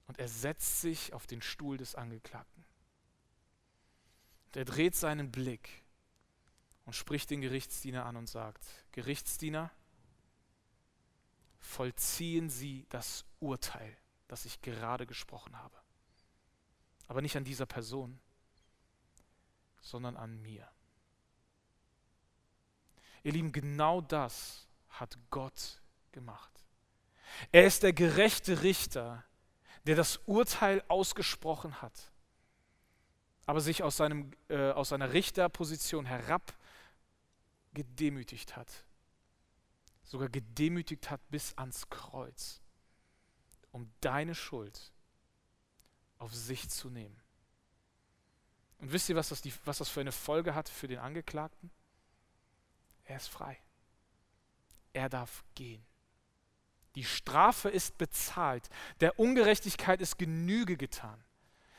Und 0.10 0.18
er 0.18 0.28
setzt 0.28 0.82
sich 0.82 1.14
auf 1.14 1.28
den 1.28 1.40
Stuhl 1.40 1.78
des 1.78 1.94
Angeklagten. 1.94 2.66
Und 4.48 4.58
er 4.58 4.66
dreht 4.66 4.96
seinen 4.96 5.32
Blick 5.32 5.84
und 6.86 6.94
spricht 6.94 7.30
den 7.30 7.42
Gerichtsdiener 7.42 8.08
an 8.08 8.18
und 8.18 8.28
sagt, 8.28 8.66
Gerichtsdiener, 8.92 9.70
vollziehen 11.60 12.50
Sie 12.50 12.88
das 12.90 13.24
Urteil, 13.40 13.96
das 14.28 14.46
ich 14.46 14.62
gerade 14.62 15.06
gesprochen 15.06 15.56
habe. 15.60 15.78
Aber 17.08 17.22
nicht 17.22 17.38
an 17.38 17.44
dieser 17.44 17.68
Person, 17.68 18.20
sondern 19.80 20.18
an 20.18 20.42
mir. 20.42 20.68
Ihr 23.22 23.34
Lieben, 23.34 23.52
genau 23.52 24.02
das 24.02 24.68
hat 24.90 25.20
Gott 25.30 25.84
gemacht. 26.12 26.64
Er 27.52 27.68
ist 27.68 27.84
der 27.84 27.94
gerechte 27.94 28.64
Richter, 28.64 29.24
der 29.86 29.96
das 29.96 30.18
Urteil 30.26 30.84
ausgesprochen 30.88 31.82
hat, 31.82 32.12
aber 33.46 33.62
sich 33.62 33.84
aus, 33.84 33.98
seinem, 33.98 34.32
äh, 34.50 34.72
aus 34.72 34.90
seiner 34.90 35.14
Richterposition 35.14 36.06
herab 36.06 36.54
gedemütigt 37.74 38.56
hat 38.56 38.86
sogar 40.10 40.30
gedemütigt 40.30 41.12
hat 41.12 41.22
bis 41.30 41.56
ans 41.56 41.88
Kreuz, 41.90 42.62
um 43.72 43.92
deine 44.02 44.34
Schuld 44.34 44.92
auf 46.18 46.34
sich 46.34 46.68
zu 46.70 46.90
nehmen. 46.90 47.22
Und 48.80 48.92
wisst 48.92 49.10
ihr, 49.10 49.16
was 49.16 49.30
das, 49.30 49.42
die, 49.42 49.54
was 49.66 49.78
das 49.78 49.88
für 49.88 50.02
eine 50.02 50.12
Folge 50.12 50.56
hat 50.56 50.68
für 50.68 50.88
den 50.88 50.98
Angeklagten? 50.98 51.70
Er 53.04 53.18
ist 53.18 53.28
frei. 53.28 53.62
Er 54.94 55.10
darf 55.10 55.44
gehen. 55.54 55.86
Die 56.96 57.04
Strafe 57.04 57.70
ist 57.70 57.98
bezahlt. 57.98 58.70
Der 59.00 59.20
Ungerechtigkeit 59.20 60.02
ist 60.02 60.18
Genüge 60.18 60.78
getan. 60.78 61.24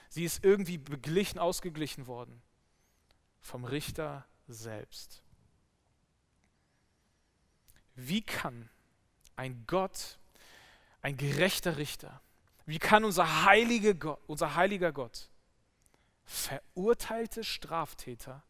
Sie 0.08 0.24
ist 0.24 0.44
irgendwie 0.44 0.78
beglichen, 0.78 1.38
ausgeglichen 1.38 2.06
worden 2.06 2.42
vom 3.40 3.64
Richter 3.64 4.26
selbst. 4.48 5.22
Wie 7.94 8.22
kann 8.22 8.68
ein 9.36 9.64
Gott, 9.66 10.18
ein 11.02 11.16
gerechter 11.16 11.76
Richter, 11.76 12.20
wie 12.66 12.78
kann 12.78 13.04
unser, 13.04 13.44
heilige 13.44 13.94
Gott, 13.94 14.20
unser 14.26 14.54
heiliger 14.54 14.92
Gott 14.92 15.28
verurteilte 16.24 17.42
Straftäter 17.42 18.44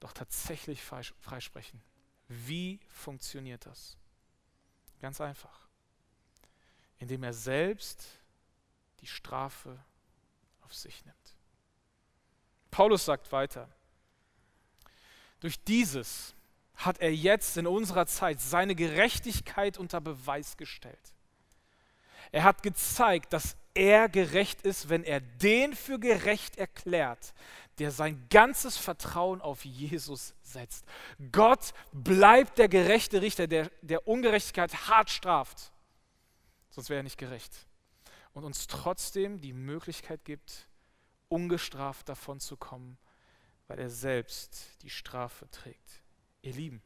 doch 0.00 0.12
tatsächlich 0.12 0.82
freisprechen? 0.82 1.82
Wie 2.28 2.80
funktioniert 2.88 3.66
das? 3.66 3.96
Ganz 5.02 5.20
einfach. 5.20 5.58
Indem 7.00 7.24
er 7.24 7.32
selbst 7.32 8.06
die 9.00 9.08
Strafe 9.08 9.76
auf 10.64 10.72
sich 10.72 11.04
nimmt. 11.04 11.16
Paulus 12.70 13.04
sagt 13.04 13.32
weiter, 13.32 13.68
durch 15.40 15.62
dieses 15.64 16.34
hat 16.76 17.00
er 17.00 17.12
jetzt 17.12 17.56
in 17.56 17.66
unserer 17.66 18.06
Zeit 18.06 18.40
seine 18.40 18.76
Gerechtigkeit 18.76 19.76
unter 19.76 20.00
Beweis 20.00 20.56
gestellt. 20.56 21.12
Er 22.30 22.44
hat 22.44 22.62
gezeigt, 22.62 23.32
dass 23.32 23.56
er 23.74 24.08
gerecht 24.08 24.62
ist, 24.62 24.88
wenn 24.88 25.04
er 25.04 25.20
den 25.20 25.74
für 25.74 25.98
gerecht 25.98 26.58
erklärt, 26.58 27.34
der 27.78 27.90
sein 27.90 28.26
ganzes 28.28 28.76
Vertrauen 28.76 29.40
auf 29.40 29.64
Jesus 29.64 30.34
setzt. 30.42 30.84
Gott 31.32 31.72
bleibt 31.92 32.58
der 32.58 32.68
gerechte 32.68 33.22
Richter, 33.22 33.46
der 33.46 33.70
der 33.80 34.06
Ungerechtigkeit 34.06 34.88
hart 34.88 35.10
straft. 35.10 35.72
Sonst 36.70 36.90
wäre 36.90 37.00
er 37.00 37.04
nicht 37.04 37.18
gerecht. 37.18 37.66
Und 38.34 38.44
uns 38.44 38.66
trotzdem 38.66 39.40
die 39.40 39.52
Möglichkeit 39.52 40.24
gibt, 40.24 40.68
ungestraft 41.28 42.08
davon 42.08 42.40
zu 42.40 42.56
kommen, 42.56 42.98
weil 43.68 43.78
er 43.78 43.90
selbst 43.90 44.82
die 44.82 44.90
Strafe 44.90 45.50
trägt. 45.50 46.02
Ihr 46.42 46.52
Lieben, 46.52 46.82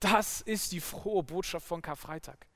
das 0.00 0.42
ist 0.42 0.72
die 0.72 0.80
frohe 0.80 1.22
Botschaft 1.22 1.66
von 1.66 1.80
Karfreitag. 1.80 2.46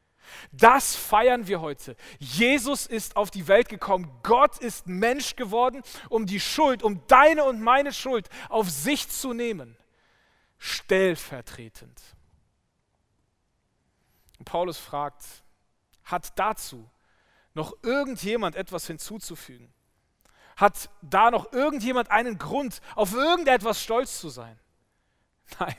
Das 0.53 0.95
feiern 0.95 1.47
wir 1.47 1.61
heute. 1.61 1.97
Jesus 2.19 2.87
ist 2.87 3.17
auf 3.17 3.31
die 3.31 3.49
Welt 3.49 3.69
gekommen. 3.69 4.11
Gott 4.23 4.59
ist 4.59 4.87
Mensch 4.87 5.37
geworden, 5.37 5.83
um 6.09 6.27
die 6.27 6.41
Schuld, 6.41 6.83
um 6.83 7.07
deine 7.07 7.45
und 7.45 7.61
meine 7.61 7.93
Schuld 7.93 8.29
auf 8.49 8.71
sich 8.71 9.09
zu 9.09 9.33
nehmen. 9.33 9.77
Stellvertretend. 10.59 12.01
Und 14.39 14.45
Paulus 14.45 14.79
fragt, 14.79 15.25
hat 16.05 16.39
dazu 16.39 16.89
noch 17.55 17.75
irgendjemand 17.83 18.57
etwas 18.57 18.87
hinzuzufügen? 18.87 19.73
Hat 20.57 20.91
da 21.03 21.31
noch 21.31 21.53
irgendjemand 21.53 22.11
einen 22.11 22.39
Grund, 22.39 22.81
auf 22.95 23.13
irgendetwas 23.13 23.83
stolz 23.83 24.21
zu 24.21 24.29
sein? 24.29 24.59
Nein. 25.59 25.77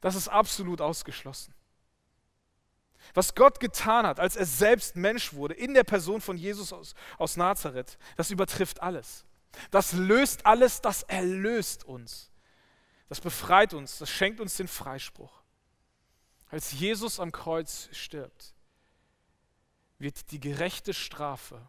Das 0.00 0.14
ist 0.14 0.28
absolut 0.28 0.80
ausgeschlossen. 0.80 1.54
Was 3.14 3.34
Gott 3.34 3.60
getan 3.60 4.06
hat, 4.06 4.20
als 4.20 4.36
er 4.36 4.46
selbst 4.46 4.96
Mensch 4.96 5.32
wurde, 5.32 5.54
in 5.54 5.74
der 5.74 5.84
Person 5.84 6.20
von 6.20 6.36
Jesus 6.36 6.72
aus, 6.72 6.94
aus 7.16 7.36
Nazareth, 7.36 7.98
das 8.16 8.30
übertrifft 8.30 8.82
alles. 8.82 9.24
Das 9.70 9.92
löst 9.92 10.46
alles, 10.46 10.80
das 10.80 11.02
erlöst 11.04 11.84
uns. 11.84 12.30
Das 13.08 13.20
befreit 13.20 13.72
uns, 13.74 13.98
das 13.98 14.10
schenkt 14.10 14.40
uns 14.40 14.56
den 14.56 14.68
Freispruch. 14.68 15.42
Als 16.50 16.72
Jesus 16.72 17.20
am 17.20 17.32
Kreuz 17.32 17.88
stirbt, 17.92 18.54
wird 19.98 20.30
die 20.30 20.40
gerechte 20.40 20.94
Strafe, 20.94 21.66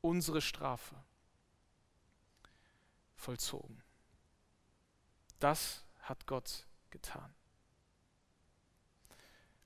unsere 0.00 0.40
Strafe, 0.40 0.94
vollzogen. 3.16 3.82
Das 5.38 5.84
hat 6.02 6.26
Gott 6.26 6.66
getan. 6.90 7.34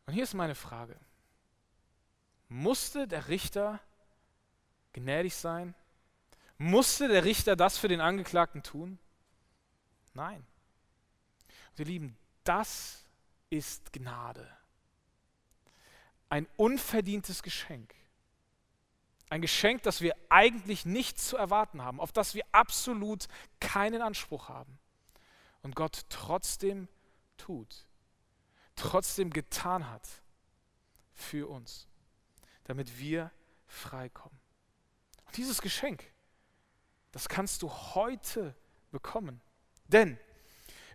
Und 0.06 0.14
hier 0.14 0.24
ist 0.24 0.34
meine 0.34 0.54
Frage. 0.54 0.98
Musste 2.48 3.06
der 3.06 3.28
Richter 3.28 3.80
gnädig 4.92 5.34
sein? 5.34 5.74
Musste 6.56 7.08
der 7.08 7.24
Richter 7.24 7.56
das 7.56 7.78
für 7.78 7.88
den 7.88 8.00
Angeklagten 8.00 8.62
tun? 8.62 8.98
Nein. 10.14 10.44
Und 11.70 11.78
ihr 11.78 11.84
Lieben, 11.84 12.16
das 12.44 13.04
ist 13.50 13.92
Gnade. 13.92 14.50
Ein 16.28 16.46
unverdientes 16.56 17.42
Geschenk. 17.42 17.94
Ein 19.30 19.42
Geschenk, 19.42 19.82
das 19.82 20.00
wir 20.00 20.16
eigentlich 20.30 20.86
nicht 20.86 21.20
zu 21.20 21.36
erwarten 21.36 21.82
haben, 21.82 22.00
auf 22.00 22.12
das 22.12 22.34
wir 22.34 22.44
absolut 22.52 23.28
keinen 23.60 24.00
Anspruch 24.00 24.48
haben. 24.48 24.78
Und 25.62 25.76
Gott 25.76 26.06
trotzdem 26.08 26.88
tut, 27.36 27.86
trotzdem 28.74 29.30
getan 29.30 29.90
hat 29.90 30.08
für 31.14 31.48
uns, 31.48 31.86
damit 32.68 32.98
wir 32.98 33.32
freikommen. 33.66 34.38
Und 35.26 35.36
dieses 35.36 35.60
Geschenk, 35.60 36.04
das 37.10 37.28
kannst 37.28 37.62
du 37.62 37.70
heute 37.70 38.54
bekommen. 38.92 39.40
Denn 39.88 40.18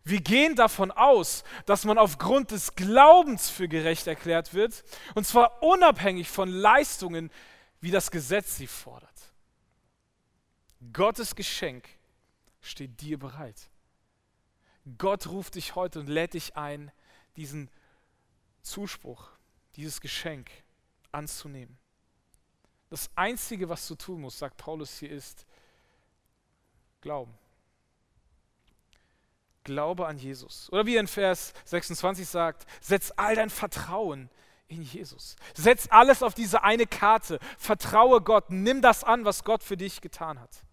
wir 0.03 0.21
gehen 0.21 0.55
davon 0.55 0.91
aus, 0.91 1.43
dass 1.65 1.83
man 1.83 1.97
aufgrund 1.97 2.51
des 2.51 2.75
Glaubens 2.75 3.49
für 3.49 3.67
gerecht 3.67 4.05
erklärt 4.05 4.53
wird, 4.53 4.83
und 5.15 5.25
zwar 5.25 5.63
unabhängig 5.63 6.29
von 6.29 6.49
Leistungen, 6.49 7.31
wie 7.81 7.91
das 7.91 8.11
Gesetz 8.11 8.57
sie 8.57 8.67
fordert. 8.67 9.33
Gottes 10.93 11.35
Geschenk 11.35 11.89
steht 12.61 13.01
dir 13.01 13.17
bereit. 13.17 13.69
Gott 14.97 15.27
ruft 15.27 15.55
dich 15.55 15.73
heute 15.73 16.01
und 16.01 16.07
lädt 16.07 16.35
dich 16.35 16.55
ein, 16.55 16.91
diesen 17.35 17.71
Zuspruch, 18.61 19.29
dieses 19.75 20.01
Geschenk 20.01 20.51
anzunehmen. 21.13 21.77
Das 22.89 23.09
Einzige, 23.15 23.69
was 23.69 23.87
du 23.87 23.95
tun 23.95 24.21
musst, 24.21 24.39
sagt 24.39 24.57
Paulus 24.57 24.99
hier, 24.99 25.09
ist 25.09 25.45
Glauben. 27.01 27.33
Glaube 29.63 30.07
an 30.07 30.17
Jesus. 30.17 30.71
Oder 30.71 30.85
wie 30.85 30.97
in 30.97 31.07
Vers 31.07 31.53
26 31.65 32.27
sagt, 32.27 32.65
setz 32.81 33.11
all 33.15 33.35
dein 33.35 33.49
Vertrauen 33.49 34.29
in 34.67 34.83
Jesus. 34.83 35.35
Setz 35.53 35.87
alles 35.89 36.23
auf 36.23 36.33
diese 36.33 36.63
eine 36.63 36.85
Karte. 36.85 37.39
Vertraue 37.57 38.21
Gott. 38.21 38.49
Nimm 38.49 38.81
das 38.81 39.03
an, 39.03 39.25
was 39.25 39.43
Gott 39.43 39.63
für 39.63 39.77
dich 39.77 40.01
getan 40.01 40.39
hat. 40.39 40.63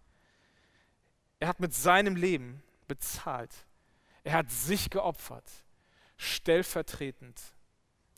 Er 1.38 1.48
hat 1.48 1.60
mit 1.60 1.74
seinem 1.74 2.16
Leben 2.16 2.62
bezahlt. 2.86 3.54
Er 4.24 4.34
hat 4.34 4.50
sich 4.50 4.90
geopfert, 4.90 5.48
stellvertretend, 6.16 7.40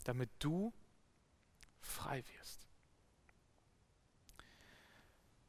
damit 0.03 0.29
du 0.39 0.73
frei 1.83 2.23
wirst. 2.37 2.67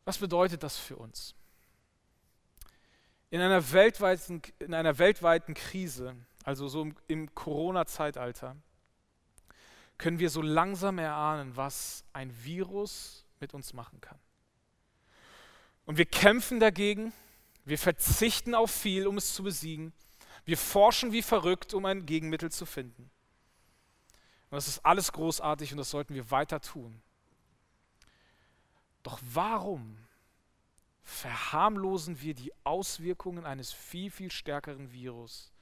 Was 0.05 0.19
bedeutet 0.19 0.63
das 0.63 0.77
für 0.77 0.97
uns? 0.97 1.35
In 3.31 3.41
einer 3.41 3.73
weltweiten, 3.73 4.43
in 4.59 4.75
einer 4.75 4.99
weltweiten 4.99 5.55
Krise, 5.55 6.15
also 6.45 6.69
so 6.69 6.83
im, 6.83 6.95
im 7.09 7.35
Corona-Zeitalter, 7.35 8.57
können 9.97 10.19
wir 10.19 10.31
so 10.31 10.43
langsam 10.43 10.99
erahnen, 10.99 11.57
was 11.57 12.05
ein 12.13 12.33
Virus 12.45 13.25
mit 13.41 13.55
uns 13.55 13.73
machen 13.73 14.01
kann. 14.01 14.19
Und 15.87 15.99
wir 15.99 16.07
kämpfen 16.07 16.61
dagegen, 16.61 17.13
wir 17.65 17.79
verzichten 17.79 18.55
auf 18.55 18.71
viel, 18.71 19.07
um 19.07 19.17
es 19.17 19.35
zu 19.35 19.43
besiegen. 19.43 19.93
Wir 20.45 20.59
forschen 20.59 21.13
wie 21.13 21.23
verrückt, 21.23 21.73
um 21.73 21.87
ein 21.87 22.05
Gegenmittel 22.07 22.51
zu 22.51 22.67
finden. 22.67 23.11
Und 24.55 24.59
das 24.59 24.69
ist 24.69 24.87
alles 24.87 25.11
großartig 25.11 25.73
und 25.73 25.79
das 25.79 25.91
sollten 25.91 26.15
wir 26.15 26.31
weiter 26.31 26.61
tun. 26.61 27.03
Doch 29.03 29.19
warum 29.21 29.99
verharmlosen 31.03 32.21
wir 32.21 32.35
die 32.35 32.53
Auswirkungen 32.63 33.47
eines 33.47 33.73
viel, 33.73 34.13
viel 34.13 34.31
stärkeren 34.31 34.93
Virus, 34.93 35.53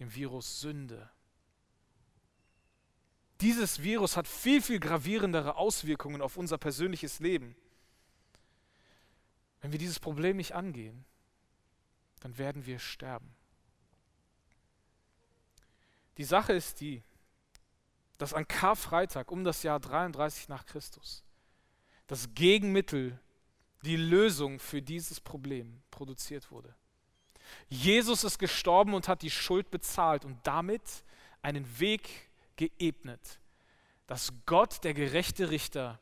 dem 0.00 0.14
Virus 0.14 0.60
Sünde. 0.60 1.08
Dieses 3.40 3.82
Virus 3.82 4.18
hat 4.18 4.28
viel, 4.28 4.60
viel 4.60 4.80
gravierendere 4.80 5.56
Auswirkungen 5.56 6.20
auf 6.20 6.36
unser 6.36 6.58
persönliches 6.58 7.20
Leben. 7.20 7.56
Wenn 9.62 9.72
wir 9.72 9.78
dieses 9.78 9.98
Problem 9.98 10.36
nicht 10.36 10.54
angehen, 10.54 11.06
dann 12.20 12.36
werden 12.36 12.66
wir 12.66 12.80
sterben. 12.80 13.34
Die 16.18 16.24
Sache 16.24 16.52
ist 16.52 16.82
die, 16.82 17.02
dass 18.20 18.34
an 18.34 18.46
Karfreitag 18.46 19.32
um 19.32 19.44
das 19.44 19.62
Jahr 19.62 19.80
33 19.80 20.48
nach 20.50 20.66
Christus 20.66 21.24
das 22.06 22.34
Gegenmittel 22.34 23.18
die 23.82 23.96
Lösung 23.96 24.58
für 24.58 24.82
dieses 24.82 25.20
Problem 25.20 25.82
produziert 25.90 26.50
wurde. 26.50 26.74
Jesus 27.70 28.22
ist 28.24 28.38
gestorben 28.38 28.92
und 28.92 29.08
hat 29.08 29.22
die 29.22 29.30
Schuld 29.30 29.70
bezahlt 29.70 30.26
und 30.26 30.38
damit 30.46 30.82
einen 31.40 31.80
Weg 31.80 32.28
geebnet, 32.56 33.40
dass 34.06 34.34
Gott, 34.44 34.84
der 34.84 34.92
gerechte 34.92 35.48
Richter, 35.48 35.98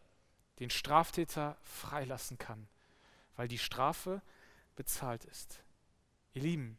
den 0.58 0.70
Straftäter 0.70 1.56
freilassen 1.62 2.36
kann, 2.36 2.66
weil 3.36 3.46
die 3.46 3.58
Strafe 3.58 4.22
bezahlt 4.74 5.24
ist. 5.26 5.60
Ihr 6.32 6.42
Lieben, 6.42 6.78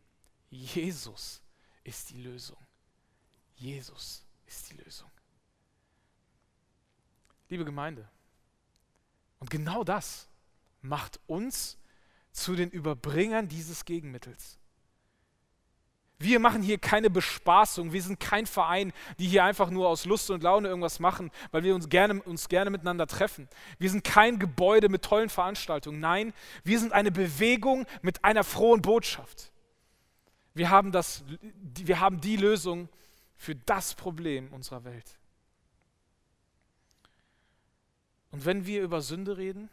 Jesus 0.50 1.42
ist 1.86 2.10
die 2.10 2.22
Lösung. 2.22 2.58
Jesus 3.56 4.26
ist 4.46 4.70
die 4.72 4.76
Lösung. 4.76 5.09
Liebe 7.50 7.66
Gemeinde, 7.66 8.08
und 9.40 9.50
genau 9.50 9.84
das 9.84 10.28
macht 10.82 11.20
uns 11.28 11.78
zu 12.32 12.56
den 12.56 12.70
Überbringern 12.70 13.48
dieses 13.48 13.86
Gegenmittels. 13.86 14.60
Wir 16.22 16.40
machen 16.40 16.62
hier 16.62 16.78
keine 16.78 17.10
Bespaßung, 17.10 17.94
wir 17.94 18.02
sind 18.02 18.20
kein 18.20 18.46
Verein, 18.46 18.92
die 19.20 19.28
hier 19.28 19.46
einfach 19.46 19.70
nur 19.70 19.88
aus 19.88 20.04
Lust 20.04 20.30
und 20.30 20.44
Laune 20.44 20.68
irgendwas 20.68 21.00
machen, 21.00 21.32
weil 21.52 21.64
wir 21.64 21.74
uns 21.74 21.88
gerne, 21.88 22.22
uns 22.22 22.50
gerne 22.50 22.70
miteinander 22.70 23.08
treffen. 23.08 23.48
Wir 23.78 23.90
sind 23.90 24.04
kein 24.04 24.38
Gebäude 24.38 24.90
mit 24.90 25.02
tollen 25.02 25.30
Veranstaltungen. 25.30 26.02
Nein, 26.02 26.34
wir 26.66 26.78
sind 26.78 26.92
eine 26.92 27.10
Bewegung 27.10 27.86
mit 28.02 28.26
einer 28.26 28.44
frohen 28.44 28.82
Botschaft. 28.82 29.54
Wir 30.54 30.70
haben, 30.70 30.92
das, 30.92 31.24
wir 31.62 32.02
haben 32.02 32.20
die 32.20 32.36
Lösung 32.36 32.90
für 33.38 33.56
das 33.56 33.96
Problem 33.96 34.52
unserer 34.52 34.84
Welt. 34.84 35.19
Und 38.32 38.46
wenn 38.46 38.66
wir 38.66 38.84
über 38.84 39.02
Sünde 39.02 39.38
reden, 39.38 39.70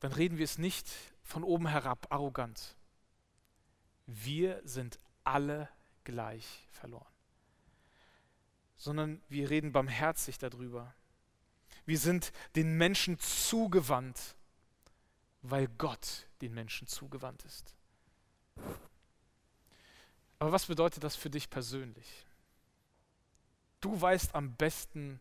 dann 0.00 0.12
reden 0.12 0.38
wir 0.38 0.44
es 0.44 0.58
nicht 0.58 0.88
von 1.22 1.44
oben 1.44 1.66
herab, 1.66 2.06
arrogant. 2.10 2.76
Wir 4.06 4.62
sind 4.64 4.98
alle 5.24 5.68
gleich 6.04 6.66
verloren. 6.70 7.12
Sondern 8.76 9.20
wir 9.28 9.50
reden 9.50 9.72
barmherzig 9.72 10.38
darüber. 10.38 10.94
Wir 11.84 11.98
sind 11.98 12.32
den 12.54 12.76
Menschen 12.76 13.18
zugewandt, 13.18 14.36
weil 15.42 15.68
Gott 15.68 16.28
den 16.40 16.54
Menschen 16.54 16.86
zugewandt 16.86 17.44
ist. 17.44 17.74
Aber 20.38 20.52
was 20.52 20.66
bedeutet 20.66 21.02
das 21.02 21.16
für 21.16 21.30
dich 21.30 21.50
persönlich? 21.50 22.24
Du 23.80 24.00
weißt 24.00 24.34
am 24.34 24.54
besten, 24.54 25.20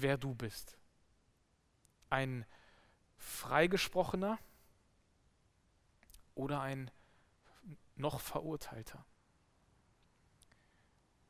wer 0.00 0.16
du 0.16 0.34
bist. 0.34 0.78
Ein 2.10 2.46
Freigesprochener 3.16 4.38
oder 6.34 6.60
ein 6.60 6.90
noch 7.96 8.20
Verurteilter. 8.20 9.04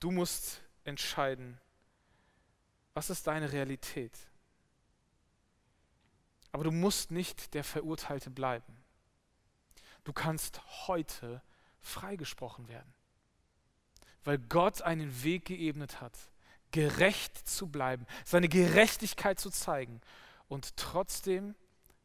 Du 0.00 0.10
musst 0.10 0.62
entscheiden, 0.84 1.60
was 2.94 3.10
ist 3.10 3.26
deine 3.26 3.52
Realität. 3.52 4.16
Aber 6.52 6.64
du 6.64 6.70
musst 6.70 7.10
nicht 7.10 7.54
der 7.54 7.64
Verurteilte 7.64 8.30
bleiben. 8.30 8.76
Du 10.04 10.12
kannst 10.12 10.60
heute 10.86 11.42
freigesprochen 11.80 12.68
werden, 12.68 12.94
weil 14.24 14.38
Gott 14.38 14.82
einen 14.82 15.22
Weg 15.22 15.46
geebnet 15.46 16.00
hat, 16.00 16.16
gerecht 16.72 17.48
zu 17.48 17.66
bleiben, 17.66 18.06
seine 18.24 18.48
Gerechtigkeit 18.48 19.38
zu 19.38 19.50
zeigen 19.50 20.00
und 20.48 20.76
trotzdem 20.76 21.54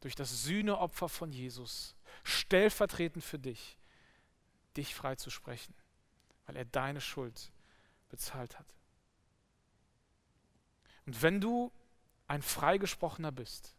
durch 0.00 0.14
das 0.14 0.44
Sühneopfer 0.44 1.08
von 1.08 1.32
Jesus, 1.32 1.94
stellvertretend 2.24 3.24
für 3.24 3.38
dich, 3.38 3.78
dich 4.76 4.94
freizusprechen, 4.94 5.74
weil 6.46 6.56
er 6.56 6.64
deine 6.64 7.00
Schuld 7.00 7.50
bezahlt 8.08 8.58
hat. 8.58 8.66
Und 11.06 11.22
wenn 11.22 11.40
du 11.40 11.72
ein 12.26 12.42
Freigesprochener 12.42 13.32
bist, 13.32 13.74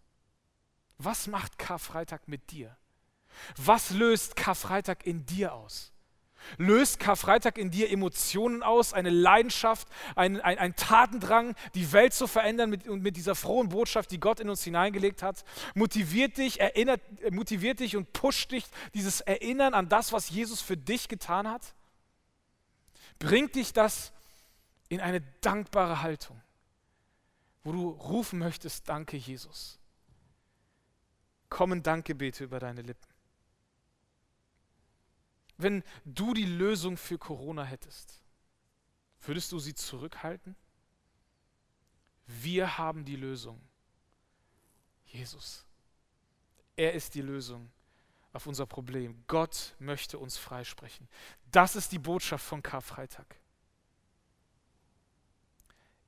was 0.98 1.28
macht 1.28 1.58
Karfreitag 1.58 2.28
mit 2.28 2.52
dir? 2.52 2.78
Was 3.58 3.90
löst 3.90 4.36
Karfreitag 4.36 5.06
in 5.06 5.26
dir 5.26 5.54
aus? 5.54 5.92
Löst 6.58 7.00
Karfreitag 7.00 7.58
in 7.58 7.72
dir 7.72 7.90
Emotionen 7.92 8.64
aus, 8.64 8.94
eine 8.94 9.10
Leidenschaft, 9.10 9.88
ein, 10.16 10.40
ein, 10.42 10.58
ein 10.58 10.76
Tatendrang, 10.76 11.56
die 11.74 11.92
Welt 11.92 12.14
zu 12.14 12.28
verändern 12.28 12.70
mit, 12.70 12.86
mit 12.88 13.18
dieser 13.18 13.36
frohen 13.36 13.70
Botschaft, 13.70 14.12
die 14.12 14.20
Gott 14.20 14.40
in 14.40 14.50
uns 14.50 14.64
hineingelegt 14.64 15.24
hat? 15.24 15.44
Motiviert 15.74 16.38
dich, 16.38 16.60
erinnert, 16.60 17.02
motiviert 17.32 17.80
dich 17.80 17.96
und 17.96 18.14
pusht 18.14 18.52
dich 18.52 18.66
dieses 18.94 19.22
Erinnern 19.22 19.74
an 19.74 19.90
das, 19.90 20.14
was 20.14 20.30
Jesus 20.30 20.62
für 20.62 20.78
dich 20.78 21.08
getan 21.08 21.50
hat? 21.50 21.74
Bringt 23.20 23.56
dich 23.56 23.74
das 23.74 24.12
in 24.90 25.02
eine 25.02 25.22
dankbare 25.42 26.02
Haltung, 26.02 26.42
wo 27.64 27.72
du 27.72 27.90
rufen 27.90 28.40
möchtest, 28.40 28.88
danke 28.90 29.18
Jesus. 29.18 29.80
kommen 31.50 31.84
Dankgebete 31.84 32.44
über 32.44 32.60
deine 32.60 32.82
Lippen. 32.82 33.15
Wenn 35.58 35.84
du 36.04 36.34
die 36.34 36.46
Lösung 36.46 36.98
für 36.98 37.18
Corona 37.18 37.64
hättest, 37.64 38.24
würdest 39.22 39.52
du 39.52 39.60
sie 39.60 39.74
zurückhalten? 39.74 40.56
Wir 42.28 42.78
haben 42.78 43.06
die 43.06 43.16
Lösung. 43.16 43.62
Jesus. 45.06 45.66
Er 46.76 46.94
ist 46.94 47.16
die 47.16 47.22
Lösung 47.22 47.72
auf 48.34 48.48
unser 48.48 48.66
Problem. 48.66 49.24
Gott 49.28 49.76
möchte 49.80 50.20
uns 50.20 50.38
freisprechen. 50.38 51.08
Das 51.52 51.76
ist 51.76 51.92
die 51.92 52.00
Botschaft 52.00 52.46
von 52.46 52.62
Karfreitag. 52.62 53.40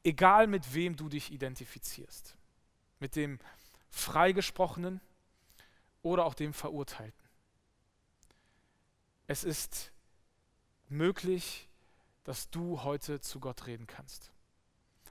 Egal 0.04 0.48
mit 0.48 0.74
wem 0.74 0.96
du 0.96 1.08
dich 1.08 1.32
identifizierst, 1.32 2.38
mit 3.00 3.16
dem 3.16 3.40
Freigesprochenen 3.90 5.00
oder 6.02 6.26
auch 6.26 6.34
dem 6.34 6.54
Verurteilten. 6.54 7.27
Es 9.28 9.44
ist 9.44 9.92
möglich, 10.88 11.70
dass 12.24 12.50
du 12.50 12.84
heute 12.84 13.20
zu 13.20 13.40
Gott 13.40 13.68
reden 13.68 13.88
kannst. 13.88 14.32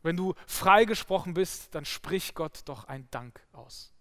Wenn 0.02 0.16
du 0.16 0.34
freigesprochen 0.46 1.34
bist, 1.34 1.74
dann 1.74 1.84
sprich 1.84 2.34
Gott 2.34 2.62
doch 2.64 2.84
ein 2.84 3.08
Dank 3.10 3.46
aus. 3.52 3.92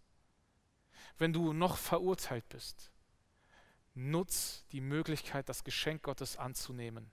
Wenn 1.18 1.34
du 1.34 1.54
noch 1.54 1.78
verurteilt 1.78 2.48
bist, 2.50 2.92
nutz 3.94 4.66
die 4.72 4.82
Möglichkeit, 4.82 5.50
das 5.50 5.64
Geschenk 5.64 6.04
Gottes 6.04 6.38
anzunehmen 6.38 7.10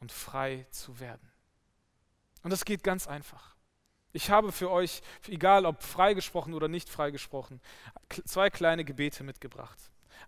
und 0.00 0.12
frei 0.12 0.66
zu 0.70 0.98
werden. 0.98 1.30
Und 2.42 2.50
das 2.50 2.64
geht 2.64 2.82
ganz 2.82 3.06
einfach. 3.06 3.54
Ich 4.12 4.30
habe 4.30 4.50
für 4.50 4.70
euch, 4.70 5.02
egal 5.28 5.66
ob 5.66 5.82
freigesprochen 5.82 6.54
oder 6.54 6.68
nicht 6.68 6.88
freigesprochen, 6.88 7.60
zwei 8.24 8.50
kleine 8.50 8.84
Gebete 8.84 9.22
mitgebracht. 9.22 9.78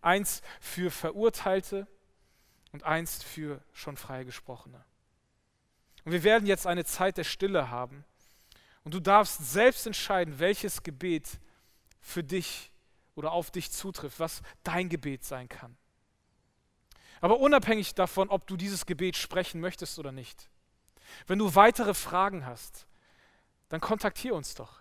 Eins 0.00 0.42
für 0.60 0.90
Verurteilte 0.90 1.86
und 2.72 2.84
eins 2.84 3.22
für 3.22 3.62
schon 3.72 3.96
freigesprochene. 3.96 4.84
Und 6.04 6.12
wir 6.12 6.24
werden 6.24 6.46
jetzt 6.46 6.66
eine 6.66 6.84
Zeit 6.84 7.16
der 7.16 7.24
Stille 7.24 7.70
haben. 7.70 8.04
Und 8.84 8.94
du 8.94 9.00
darfst 9.00 9.52
selbst 9.52 9.86
entscheiden, 9.86 10.38
welches 10.40 10.82
Gebet 10.82 11.28
für 12.00 12.24
dich 12.24 12.72
oder 13.14 13.32
auf 13.32 13.50
dich 13.50 13.70
zutrifft, 13.70 14.18
was 14.18 14.42
dein 14.64 14.88
Gebet 14.88 15.24
sein 15.24 15.48
kann. 15.48 15.76
Aber 17.20 17.38
unabhängig 17.38 17.94
davon, 17.94 18.30
ob 18.30 18.48
du 18.48 18.56
dieses 18.56 18.84
Gebet 18.86 19.16
sprechen 19.16 19.60
möchtest 19.60 19.98
oder 19.98 20.10
nicht, 20.10 20.48
wenn 21.26 21.38
du 21.38 21.54
weitere 21.54 21.94
Fragen 21.94 22.46
hast, 22.46 22.86
dann 23.68 23.80
kontaktiere 23.80 24.34
uns 24.34 24.54
doch. 24.54 24.80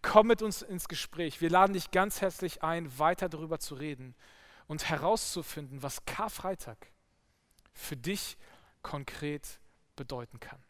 Komm 0.00 0.28
mit 0.28 0.40
uns 0.40 0.62
ins 0.62 0.88
Gespräch. 0.88 1.40
Wir 1.40 1.50
laden 1.50 1.74
dich 1.74 1.90
ganz 1.90 2.22
herzlich 2.22 2.62
ein, 2.62 2.98
weiter 2.98 3.28
darüber 3.28 3.58
zu 3.58 3.74
reden 3.74 4.14
und 4.66 4.88
herauszufinden, 4.88 5.82
was 5.82 6.04
Karfreitag 6.04 6.90
für 7.72 7.96
dich 7.96 8.36
konkret 8.82 9.58
bedeuten 9.96 10.40
kann. 10.40 10.62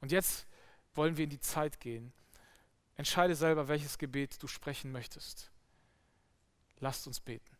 Und 0.00 0.12
jetzt 0.12 0.46
wollen 0.94 1.16
wir 1.16 1.24
in 1.24 1.30
die 1.30 1.40
Zeit 1.40 1.80
gehen. 1.80 2.12
Entscheide 2.96 3.34
selber, 3.34 3.68
welches 3.68 3.98
Gebet 3.98 4.42
du 4.42 4.46
sprechen 4.46 4.92
möchtest. 4.92 5.50
Lasst 6.80 7.06
uns 7.06 7.20
beten. 7.20 7.57